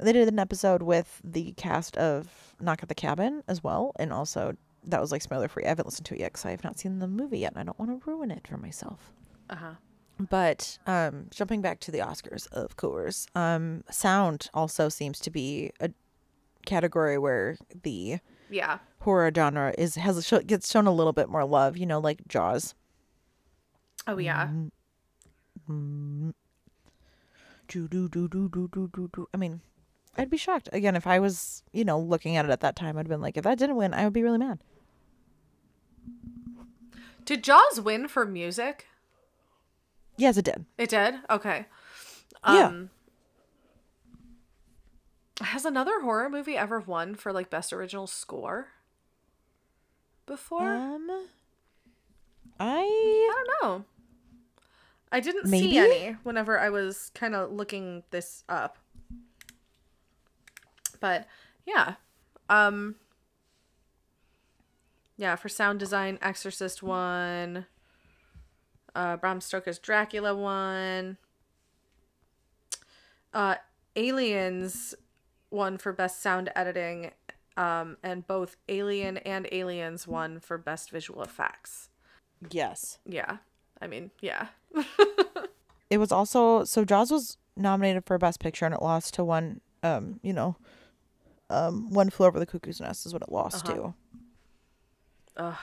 [0.00, 4.12] They did an episode with the cast of Knock at the Cabin as well, and
[4.12, 5.64] also that was like spoiler free.
[5.64, 7.60] I haven't listened to it yet because I have not seen the movie yet, and
[7.60, 9.12] I don't want to ruin it for myself.
[9.50, 9.74] uh-huh.
[10.30, 15.70] But um, jumping back to the Oscars, of course, um, sound also seems to be
[15.80, 15.90] a
[16.66, 18.18] category where the
[18.52, 18.78] Yeah.
[19.00, 21.76] horror genre is has gets shown a little bit more love.
[21.76, 22.74] You know, like Jaws.
[24.06, 24.50] Oh, yeah.
[25.68, 26.34] Do
[27.68, 29.28] do do do do do do do.
[29.32, 29.60] I mean,
[30.18, 32.98] I'd be shocked again if I was, you know, looking at it at that time.
[32.98, 34.58] I'd been like, if that didn't win, I would be really mad.
[37.24, 38.86] Did Jaws win for music?
[40.16, 40.66] Yes, it did.
[40.76, 41.14] It did?
[41.30, 41.66] Okay.
[42.46, 42.66] Yeah.
[42.66, 42.90] Um,
[45.40, 48.68] Has another horror movie ever won for like best original score?
[50.26, 50.74] Before?
[50.74, 51.08] Um,
[52.60, 53.84] I I don't know.
[55.10, 55.70] I didn't Maybe?
[55.72, 58.78] see any whenever I was kind of looking this up.
[61.00, 61.26] But
[61.66, 61.94] yeah.
[62.48, 62.94] Um
[65.16, 67.66] Yeah, for sound design, Exorcist won.
[68.94, 71.16] Uh Bram Stoker's Dracula won.
[73.34, 73.56] Uh
[73.96, 74.94] Aliens
[75.52, 77.12] won for best sound editing.
[77.56, 81.90] Um, and both Alien and Aliens won for best visual effects.
[82.50, 82.98] yes.
[83.04, 83.38] Yeah.
[83.80, 84.46] I mean, yeah.
[85.90, 89.60] it was also so Jaws was nominated for Best Picture and it lost to one.
[89.82, 90.56] Um, you know,
[91.50, 93.92] um, one flew over the cuckoo's nest is what it lost to.
[95.36, 95.56] Ugh,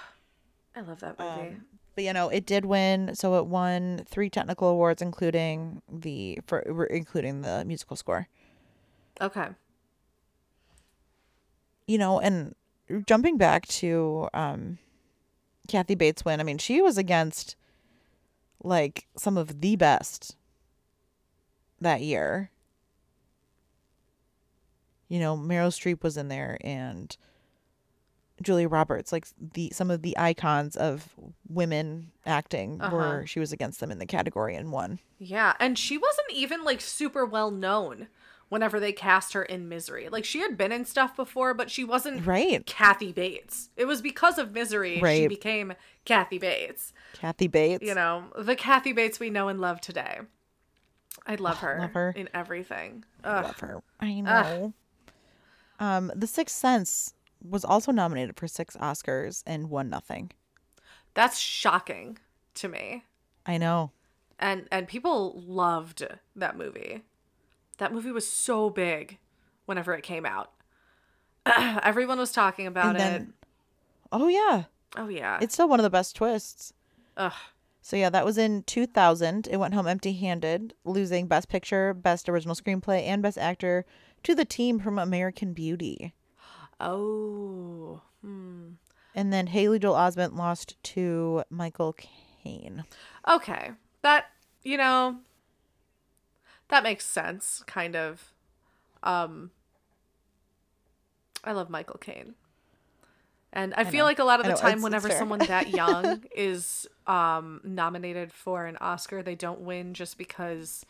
[0.76, 1.58] I love that movie.
[1.96, 3.16] But you know, it did win.
[3.16, 8.28] So it won three technical awards, including the for including the musical score.
[9.22, 9.48] okay.
[11.90, 12.54] You know, and
[13.08, 14.78] jumping back to um
[15.68, 17.56] Kathy Bates win, I mean, she was against
[18.64, 20.36] like some of the best
[21.82, 22.52] that year.
[25.08, 27.18] You know, Meryl Streep was in there and
[28.40, 31.10] Julia Roberts, like the some of the icons of
[31.48, 35.00] women acting were she was against them in the category and won.
[35.18, 38.10] Yeah, and she wasn't even like super well known
[38.50, 40.10] whenever they cast her in Misery.
[40.10, 42.66] Like she had been in stuff before, but she wasn't Right.
[42.66, 43.70] Kathy Bates.
[43.78, 45.74] It was because of Misery she became
[46.06, 46.94] Kathy Bates.
[47.14, 47.86] Kathy Bates.
[47.86, 50.20] You know, the Kathy Bates we know and love today.
[51.26, 52.14] I love her, love her.
[52.16, 53.04] in everything.
[53.24, 53.46] Ugh.
[53.46, 53.84] love her.
[54.00, 54.74] I know.
[55.80, 60.32] Um, The Sixth Sense was also nominated for six Oscars and won nothing.
[61.14, 62.18] That's shocking
[62.56, 63.04] to me.
[63.46, 63.92] I know.
[64.40, 67.02] And and people loved that movie.
[67.80, 69.18] That movie was so big
[69.66, 70.52] whenever it came out.
[71.46, 73.00] Everyone was talking about And it.
[73.00, 73.34] then,
[74.12, 74.64] oh yeah,
[74.98, 75.40] Oh yeah.
[75.42, 76.74] it's still one of the best twists.
[77.18, 77.34] Ugh.
[77.82, 79.48] So yeah, that was in 2000.
[79.50, 83.86] It went home empty-handed, losing Best Picture, Best Original Screenplay, and Best Actor
[84.24, 86.14] to the team from American Beauty.
[86.82, 88.02] Oh.
[88.22, 88.70] Hmm.
[89.16, 91.94] And then Haley Joel Osment lost to Michael
[92.44, 92.86] Caine.
[93.28, 93.72] Okay.
[94.02, 94.28] That,
[94.64, 95.18] you know,
[96.70, 98.34] that makes sense, kind of.
[99.04, 99.52] Um
[101.44, 102.36] I love Michael Caine.
[103.52, 104.06] And I, feel know.
[104.06, 105.18] like a lot of the time it's- it's whenever fair.
[105.18, 110.86] someone that young is um nominated for an Oscar, they don't win just because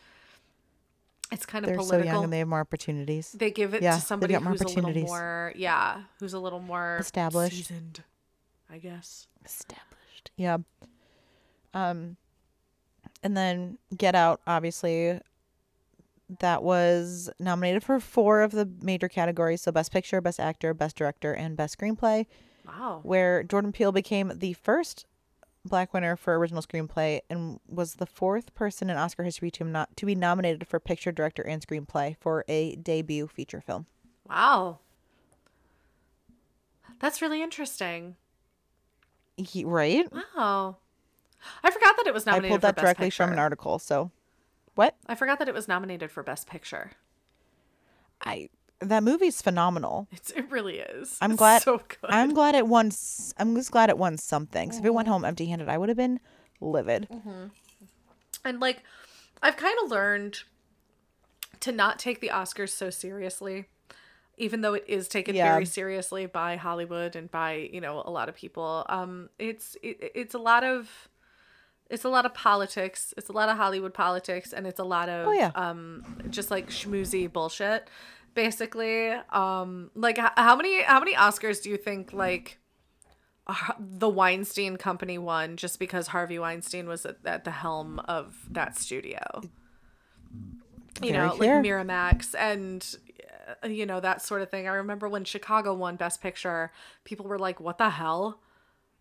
[1.32, 3.32] it's kind of They're so young and they have more opportunities.
[3.34, 6.98] they give it Yeah, to somebody who's a little more yeah, who's a little more
[7.00, 7.56] Established.
[7.56, 8.04] seasoned,
[8.70, 9.28] I guess.
[9.46, 10.32] established.
[10.36, 10.58] Yeah.
[11.74, 12.18] Um
[13.24, 15.22] and then Get Out obviously
[16.40, 20.96] that was nominated for four of the major categories, so best picture, best actor, best
[20.96, 22.26] director and best screenplay,
[22.68, 23.00] Wow.
[23.04, 25.06] where Jordan Peele became the first
[25.66, 29.96] black winner for original screenplay and was the fourth person in Oscar history to not
[29.98, 33.86] to be nominated for picture, director and screenplay for a debut feature film.
[34.30, 34.80] Wow.
[37.00, 38.16] That's really interesting.
[39.38, 40.06] He, right?
[40.36, 40.78] Wow.
[41.64, 43.24] I forgot that it was nominated I pulled that directly Picture.
[43.24, 43.80] from an article.
[43.80, 44.12] So,
[44.80, 44.96] what?
[45.08, 46.92] I forgot that it was nominated for Best Picture.
[48.24, 48.50] I
[48.82, 50.08] that movie's phenomenal.
[50.12, 51.18] It's, it really is.
[51.22, 51.62] I'm It's glad.
[51.64, 51.98] So good.
[52.10, 52.92] I'm glad it won.
[53.38, 54.70] I'm just glad it won something.
[54.70, 56.22] 'cause if it went home empty-handed, I would have been
[56.62, 57.10] livid.
[58.46, 58.84] And like,
[59.44, 60.44] I've kind of learned
[61.60, 63.66] to not take the Oscars so seriously,
[64.38, 65.52] even though it is taken Yeah.
[65.56, 68.86] very seriously by Hollywood and by you know a lot of people.
[68.88, 71.10] Um, it's it, it's a lot of
[71.90, 73.14] it's a lot of politics.
[73.18, 75.52] It's a lot of Hollywood politics, and it's a lot of Oh, yeah.
[75.56, 77.90] um just like schmoozy bullshit.
[78.36, 82.60] Basically, um, like h- how many how many Oscars do you think like
[83.80, 88.78] the Weinstein Company won just because Harvey Weinstein was at, at the helm of that
[88.78, 89.42] studio.
[91.02, 91.56] You Very know, clear.
[91.56, 92.86] like Miramax and
[93.64, 94.68] uh, you know that sort of thing.
[94.68, 96.72] I remember when Chicago won Best Picture,
[97.06, 98.40] people were like, "What the hell?"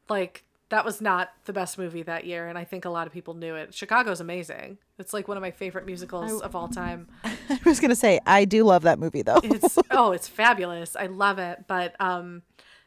[0.09, 3.13] Like that was not the best movie that year, and I think a lot of
[3.13, 3.75] people knew it.
[3.75, 4.79] Chicago's amazing.
[4.99, 7.09] It's like one of my favorite musicals of all time.
[7.25, 9.41] I was gonna say I do love that movie though.
[9.43, 10.95] It's oh, it's fabulous.
[10.95, 11.65] I love it.
[11.67, 12.43] But um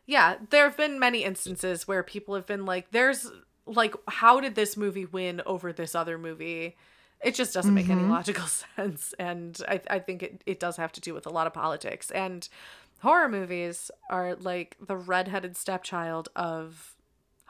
[0.05, 3.31] yeah, there have been many instances where people have been like there's
[3.65, 6.75] like how did this movie win over this other movie?
[7.23, 10.91] It just doesn't make any logical sense and I I think it it does have
[10.93, 12.47] to do with a lot of politics and
[13.01, 16.90] horror movies are like the redheaded stepchild of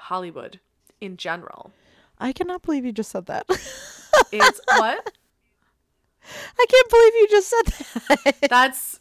[0.02, 0.60] Hollywood
[1.00, 1.72] in general.
[2.20, 3.46] I cannot believe you just said that.
[4.34, 5.12] It's what?
[6.60, 7.66] I can't believe you just said
[8.26, 8.50] that.
[8.50, 9.00] That's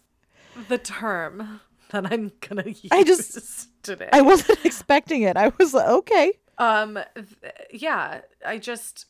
[0.68, 4.09] the term that I'm gonna use I just- today.
[4.12, 5.36] I wasn't expecting it.
[5.36, 6.32] I was like, okay.
[6.59, 9.07] Um, th- yeah, I just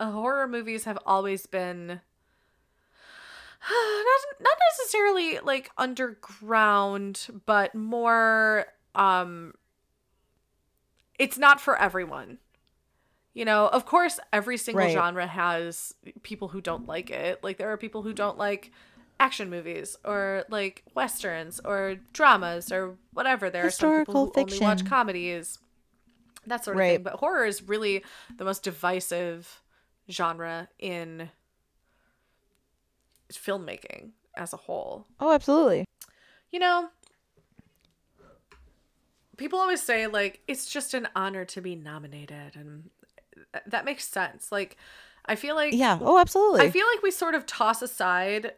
[0.00, 1.86] uh, horror movies have always been
[3.70, 9.54] not not necessarily like underground, but more um.
[11.18, 12.38] It's not for everyone.
[13.34, 14.92] You know, of course, every single Right.
[14.92, 17.42] genre has people who don't like it.
[17.44, 18.72] Like there are people who don't like
[19.20, 23.50] action movies or like westerns or dramas or whatever.
[23.50, 25.58] There are some people who Historical only watch comedies
[26.46, 26.94] that sort of Right.
[26.96, 27.02] thing.
[27.02, 28.04] But horror is really
[28.36, 29.60] the most divisive
[30.10, 31.30] genre in
[33.32, 35.06] filmmaking as a whole.
[35.20, 35.84] Oh, absolutely.
[36.50, 36.88] You know,
[39.38, 42.90] people always say like it's just an honor to be nominated and
[43.52, 44.52] th- that makes sense.
[44.52, 44.76] Like
[45.24, 45.98] I feel like Yeah.
[46.00, 46.60] Oh, absolutely.
[46.60, 48.52] I feel like we sort of toss aside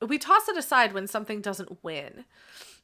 [0.00, 2.24] we toss it aside when something doesn't win.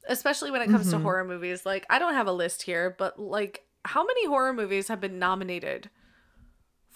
[0.07, 1.03] Especially when it comes to mm-hmm.
[1.03, 1.65] horror movies.
[1.65, 5.17] Like I don't have a list here, but like how many horror movies have been
[5.17, 5.89] nominated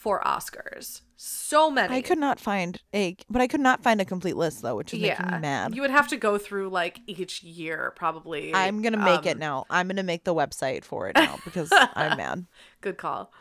[0.06, 1.02] for Oscars?
[1.18, 1.96] So many.
[1.96, 4.94] I could not find a, but I could not find a complete list though, which
[4.94, 5.74] is making me mad.
[5.76, 8.54] You would have to go through like each year probably.
[8.54, 9.66] I'm gonna make it Um, now.
[9.68, 12.46] I'm gonna make the website for it now because I'm mad.
[12.82, 13.34] Good call.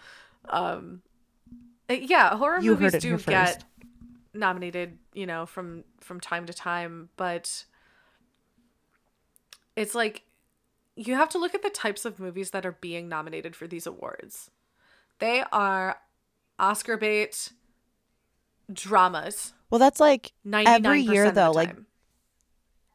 [0.48, 1.02] Um
[1.90, 3.62] uh, yeah, horror You movies do get
[4.32, 7.66] nominated, you know, from from time to time, but
[9.76, 10.22] it's like
[10.96, 13.86] you have to look at the types of movies that are being nominated for these
[13.86, 14.50] awards.
[15.18, 15.98] They are
[16.58, 17.52] Oscar bait
[18.72, 19.52] dramas.
[19.70, 21.50] Well, that's like every year though.
[21.50, 21.74] Like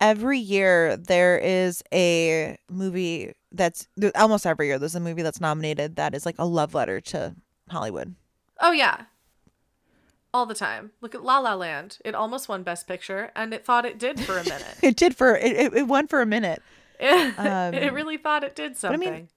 [0.02, 5.96] every year there is a movie that's almost every year there's a movie that's nominated
[5.98, 7.36] that is like a love letter to
[7.70, 8.16] Hollywood.
[8.62, 9.04] Oh yeah.
[10.34, 10.92] All the time.
[11.02, 11.98] Look at La La Land.
[12.06, 14.76] It almost won Best Picture, and it thought it did for a minute.
[14.84, 15.44] It did for it.
[15.54, 16.62] It, it won for a minute.
[17.00, 19.00] it, Um, it really thought it did I something.
[19.00, 19.28] mean-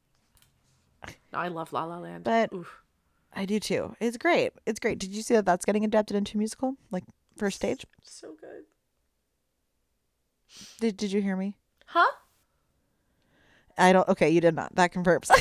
[1.32, 2.24] No, I love La La Land.
[2.24, 2.81] But- Oof.
[3.34, 3.96] I do too.
[4.00, 4.52] It's great.
[4.66, 4.98] It's great.
[4.98, 7.04] Did you see that that's getting adapted into a musical, like
[7.36, 7.86] first stage?
[8.02, 8.64] so good.
[10.80, 11.56] Did Did you hear me?
[11.86, 12.10] Huh?
[13.78, 14.06] I don't.
[14.08, 14.74] Okay, you did not.
[14.76, 15.30] That confirms.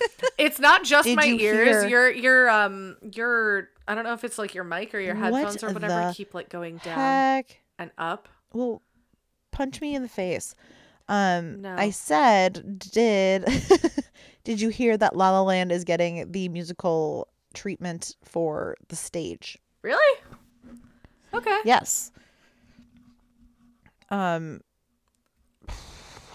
[0.36, 1.82] It's not just Did my you ears.
[1.84, 5.14] hear- Your your um your I don't know if it's like your mic or your
[5.16, 7.60] What headphones or whatever keep like going down Heck.
[7.78, 8.28] and up.
[8.52, 8.82] Well,
[9.50, 10.54] punch me in the face.
[11.08, 11.74] Um, No.
[11.76, 13.44] I said, did
[14.48, 19.58] did you hear that La La Land is getting the musical treatment for the stage?
[19.82, 20.20] Really?
[21.34, 21.58] Okay.
[21.66, 22.12] Yes.
[24.08, 24.62] Um.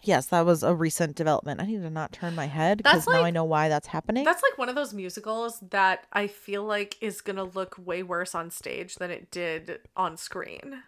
[0.03, 1.59] Yes, that was a recent development.
[1.59, 4.25] I need to not turn my head because That's now I know why that's happening.
[4.25, 8.35] That's like one of those musicals that I feel like is gonna look way worse
[8.35, 10.83] on stage than it did on screen.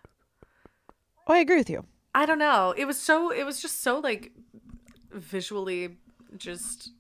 [1.27, 1.85] oh, I agree with you.
[2.13, 2.75] I don't know.
[2.77, 4.31] It was so it was just so like
[5.11, 5.97] visually
[6.37, 6.91] just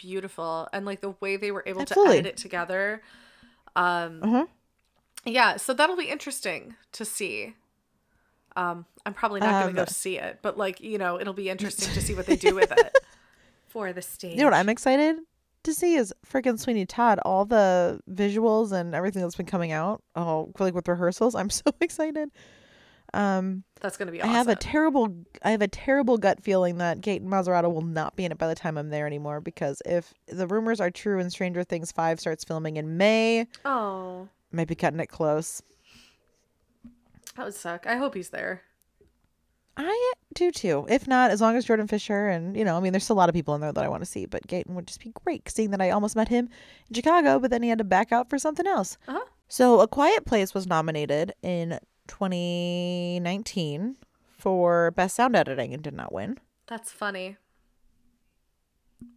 [0.00, 2.12] beautiful and like the way they were able Absolutely.
[2.14, 3.02] to edit it together.
[3.76, 4.46] Um Uh huh.
[5.24, 7.54] yeah, so that'll be interesting to see.
[8.56, 11.32] Um I'm probably not going to Um, go see it, but like, you know, it'll
[11.34, 12.96] be interesting to see what they do with it
[13.68, 14.32] for the stage.
[14.32, 15.16] You know what I'm excited
[15.64, 17.18] to see is freaking Sweeney Todd.
[17.24, 20.02] All the visuals and everything that's been coming out.
[20.16, 22.30] Oh, like with rehearsals, I'm so excited.
[23.12, 26.78] Um, That's going to be I have a terrible, I have a terrible gut feeling
[26.78, 29.40] that Gaten Matarazzo will not be in it by the time I'm there anymore.
[29.40, 34.28] Because if the rumors are true and Stranger Things five starts filming in May, oh,
[34.52, 35.62] might be cutting it close.
[37.36, 37.86] that would suck.
[37.86, 38.62] I hope he's there.
[39.76, 40.86] I do too.
[40.90, 43.18] If not, as long as Jordan Fisher and you know, I mean, there's still a
[43.18, 45.12] lot of people in there that I want to see, but Gaten would just be
[45.24, 45.48] great.
[45.48, 46.48] Seeing that I almost met him
[46.88, 48.98] in Chicago, but then he had to back out for something else.
[49.08, 49.24] Uh-huh.
[49.48, 51.78] So, A Quiet Place was nominated in
[52.10, 53.96] 2019
[54.36, 56.38] for best sound editing and did not win.
[56.66, 57.36] That's funny.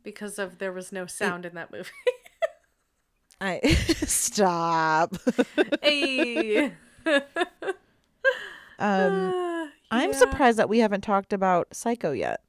[0.03, 1.89] Because of there was no sound in that movie.
[3.41, 3.59] I
[4.05, 5.15] stop.
[5.81, 6.71] hey.
[8.79, 9.33] um,
[9.91, 10.17] I'm Yeah.
[10.19, 12.41] surprised that we haven't talked about Psycho yet.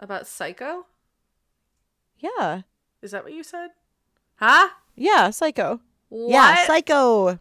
[0.00, 0.86] About Psycho?
[2.18, 2.62] Yeah,
[3.02, 3.70] Is that what you said?
[4.36, 4.68] Huh?
[4.96, 5.80] yeah, Psycho.
[6.08, 6.32] What?
[6.32, 7.38] Yeah, Psycho.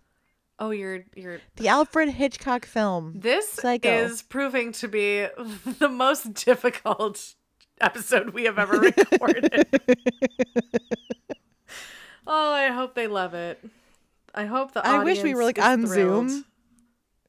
[0.64, 3.14] Oh, you're you're The Alfred Hitchcock film.
[3.16, 3.90] This Psycho.
[3.90, 5.28] is proving to be
[5.80, 7.34] the most difficult
[7.82, 9.66] episode we have ever recorded.
[12.28, 13.64] oh, I hope they love it.
[14.36, 16.30] I hope the I wish we were, like, on thrilled.
[16.30, 16.46] Zoom.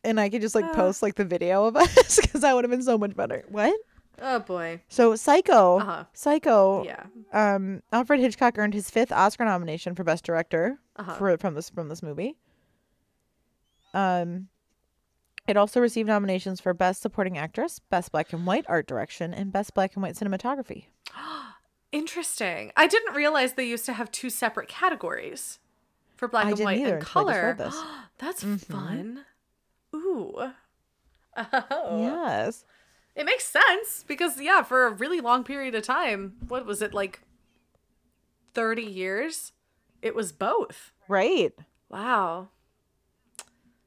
[0.04, 0.72] and I could just like Ah.
[0.74, 3.44] post like the video of us because that would have been so much better.
[3.48, 3.74] What?
[4.22, 4.80] Oh boy.
[4.88, 6.04] So Psycho, Uh-huh.
[6.14, 6.84] Psycho.
[6.84, 7.04] Yeah.
[7.32, 11.14] Um, Alfred Hitchcock earned his fifth Oscar nomination for Best Director Uh-huh.
[11.14, 12.36] for from this from this movie.
[13.94, 14.48] Um,
[15.46, 19.52] it also received nominations for Best Supporting Actress, Best Black and White Art Direction, and
[19.52, 20.86] Best Black and White Cinematography.
[21.92, 22.72] Interesting.
[22.76, 25.60] I didn't realize they used to have two separate categories
[26.16, 27.56] for black I and white and color.
[28.18, 28.60] That's Mhm.
[28.64, 29.24] fun.
[29.94, 30.34] Ooh.
[31.36, 31.98] Oh.
[32.00, 32.64] Yes.
[33.16, 36.94] It makes sense because yeah, for a really long period of time, what was it
[36.94, 37.22] like
[38.54, 39.52] 30 years?
[40.00, 40.92] It was both.
[41.08, 41.52] Right.
[41.88, 42.50] Wow.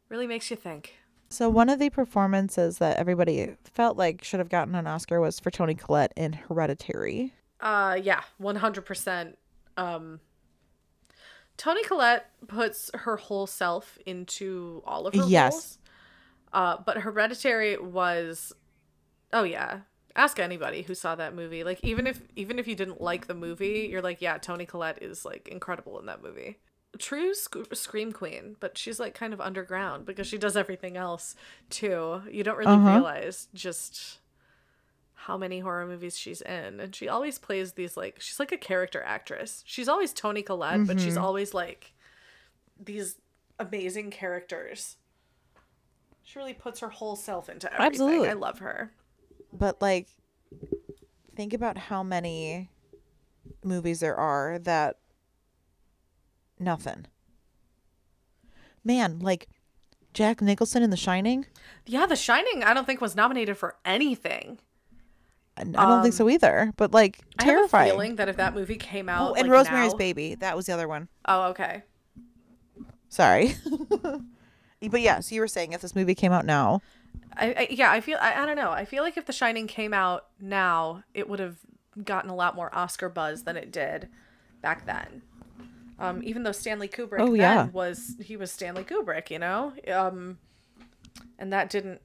[0.10, 0.96] Really makes you think.
[1.30, 5.40] So one of the performances that everybody felt like should have gotten an Oscar was
[5.40, 7.34] for Toni Collette in Hereditary.
[7.60, 9.34] Uh yeah, 100%
[9.76, 10.20] um
[11.58, 15.54] Toni Collette puts her whole self into all of her Yes.
[15.54, 15.78] roles.
[16.54, 18.54] Uh, but Hereditary was,
[19.34, 19.82] oh yeah.
[20.16, 21.64] Ask anybody who saw that movie.
[21.64, 25.02] Like even if even if you didn't like the movie, you're like, yeah, Toni Collette
[25.04, 26.58] is like incredible in that movie.
[27.00, 31.36] True sc- scream queen, but she's like kind of underground because she does everything else
[31.70, 32.22] too.
[32.32, 32.92] You don't really Uh-huh.
[32.92, 34.20] realize just
[35.14, 38.58] how many horror movies she's in and she always plays these like she's like a
[38.58, 41.06] character actress she's always toni collette but Mm-hmm.
[41.06, 41.92] she's always like
[42.80, 43.18] these
[43.60, 44.96] amazing characters
[46.24, 48.30] she really puts her whole self into everything Absolutely.
[48.30, 48.94] i love her
[49.52, 50.08] But like,
[51.36, 52.70] think about how many
[53.66, 54.98] movies there are that
[56.60, 57.06] nothing.
[58.84, 59.48] Man, like
[60.14, 61.46] Jack Nicholson in The Shining.
[61.86, 64.60] yeah the shining i don't think was nominated for anything
[65.60, 66.72] I don't think so either.
[66.78, 67.92] But like Um, i have a terrifying.
[67.92, 70.36] feeling that if that movie came out Oh, and like, Rosemary's now- Baby.
[70.36, 71.08] That was the other one.
[71.26, 71.82] oh okay
[73.10, 73.56] Sorry.
[74.92, 76.82] but yeah, so you were saying if this movie came out now,
[77.36, 79.68] I, I yeah i feel I, I don't know i feel like if the shining
[79.68, 81.58] came out now it would have
[82.04, 84.10] gotten a lot more oscar buzz than it did
[84.62, 85.22] back then
[86.00, 87.66] um even though stanley kubrick Oh, then yeah.
[87.68, 90.38] was he was stanley kubrick you know um
[91.40, 92.02] and that didn't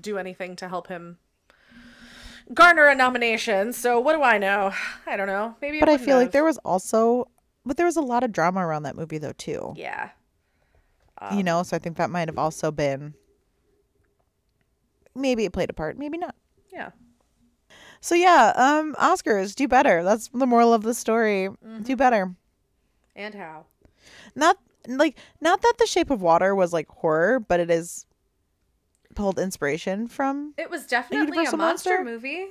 [0.00, 1.18] do anything to help him
[2.52, 4.72] garner a nomination so what do i know
[5.06, 7.28] i don't know maybe but I feel like there was also,
[7.64, 9.72] but there was a lot of drama around that movie though too.
[9.76, 10.10] yeah
[11.32, 13.14] you know, so I think that might have also been.
[15.14, 16.34] Maybe it played a part, maybe not.
[16.70, 16.90] yeah
[18.02, 20.02] So yeah, um, Oscars do better.
[20.02, 21.48] That's the moral of the story.
[21.82, 22.34] Do better.
[23.16, 23.66] And how
[24.34, 28.06] Not like not that The Shape of Water was like horror, but it is
[29.14, 30.54] pulled inspiration from.
[30.58, 32.04] it was definitely a monster, Monster?
[32.04, 32.48] movie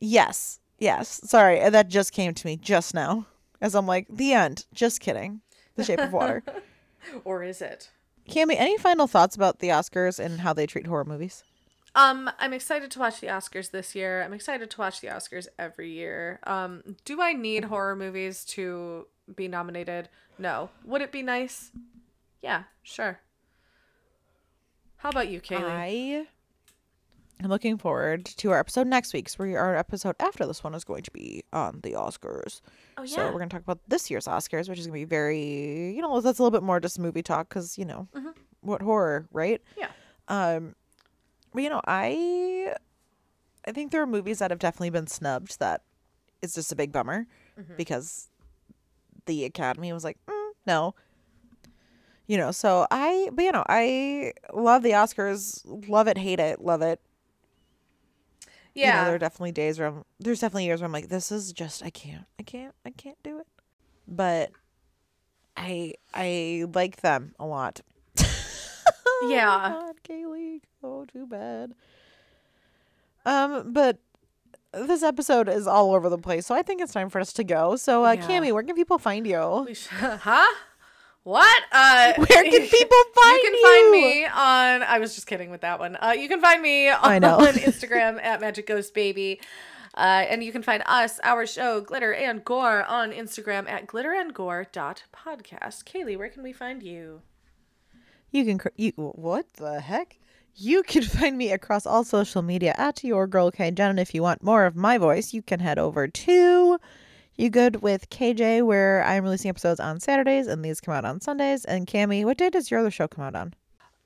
[0.00, 1.20] Yes, yes.
[1.24, 3.26] Sorry, uh, that just came to me just now
[3.60, 4.66] as I'm like the end.
[4.74, 5.40] Just kidding.
[5.76, 6.42] The Shape of Water.
[7.24, 7.90] or is it
[8.28, 11.44] Cammy, any final thoughts about the Oscars and how they treat horror movies?
[11.96, 14.22] Um, I'm excited to watch the Oscars this year.
[14.22, 16.40] I'm excited to watch the Oscars every year.
[16.44, 20.10] Um, do I need horror movies to be nominated?
[20.38, 20.68] No.
[20.84, 21.72] Would it be nice?
[22.42, 23.20] Yeah, sure.
[24.98, 25.64] How about you, Kaylee?
[25.64, 26.26] I
[27.42, 29.30] am looking forward to our episode next week.
[29.30, 32.60] So our episode after this one is going to be on the Oscars.
[32.98, 33.16] oh yeah.
[33.16, 35.94] So we're going to talk about this year's Oscars, which is going to be very,
[35.94, 38.06] you know, that's a little bit more just movie talk because, you know,
[38.60, 39.62] what horror, right?
[39.78, 39.88] Yeah.
[40.28, 40.74] Um,
[41.64, 42.74] you know, I,
[43.66, 45.82] I think there are movies that have definitely been snubbed that
[46.42, 47.26] it's just a big bummer
[47.76, 48.28] because
[49.26, 50.94] the Academy was like, mm, no.
[52.26, 56.60] You know, so I, but you know, I love the Oscars, love it, hate it,
[56.60, 57.00] love it.
[58.74, 59.04] You know, Yeah.
[59.04, 61.82] there are definitely days where I'm, there's definitely years where I'm like, this is just,
[61.84, 63.46] I can't, I can't, I can't do it.
[64.08, 64.50] But
[65.56, 67.80] I, I like them a lot.
[69.28, 69.70] yeah.
[69.80, 70.02] God,
[71.14, 71.74] Kaylee, bad.
[73.24, 73.98] Um, but
[74.72, 77.44] this episode is all over the place, so I think it's time for us to
[77.44, 77.76] go.
[77.76, 78.26] So, uh, Yeah.
[78.26, 79.66] Cammy, where can people find you?
[79.90, 80.46] Huh?
[81.22, 81.62] What?
[81.72, 83.62] Uh, Where can people find You You can you?
[83.66, 84.82] find me on.
[84.84, 85.96] I was just kidding with that one.
[86.00, 87.38] Uh, you can find me on I know.
[87.40, 89.40] on Instagram at Magic Ghost Baby.
[89.96, 95.82] Uh, and you can find us, our show, Glitter and Gore, on Instagram at glitterandgore.podcast.
[95.84, 97.22] Kaylee, where can we find you?
[98.30, 100.18] You can you what the heck?
[100.58, 103.90] You can find me across all social media at your girl K Jen.
[103.90, 106.78] And if you want more of my voice, you can head over to
[107.36, 111.20] You Good with KJ, where I'm releasing episodes on Saturdays and these come out on
[111.20, 111.66] Sundays.
[111.66, 113.54] And Cammy, what day does your other show come out on?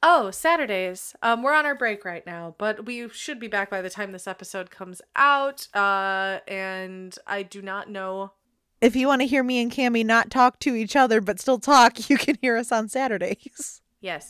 [0.03, 1.15] Oh, Saturdays.
[1.23, 4.11] Um, we're on our break right now, but we should be back by the time
[4.11, 5.69] this episode comes out.
[5.73, 8.33] Uh, and I do not know.
[8.81, 11.59] If you want to hear me and Cammy not talk to each other but still
[11.59, 14.27] talk, you can hear us on Saturdays Yes,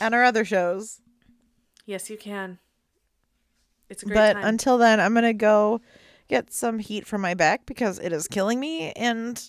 [0.00, 1.00] and our other shows.
[1.84, 2.58] yes, you can.
[3.88, 4.44] It's a great But time.
[4.44, 5.80] until then, I'm gonna go
[6.28, 9.40] get some heat from my back because it is killing me, and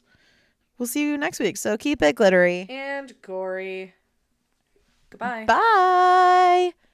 [0.77, 1.57] we'll see you next week.
[1.57, 2.67] So keep it glittery.
[2.69, 3.93] and gory.
[5.09, 5.45] Goodbye.
[5.45, 6.73] Bye.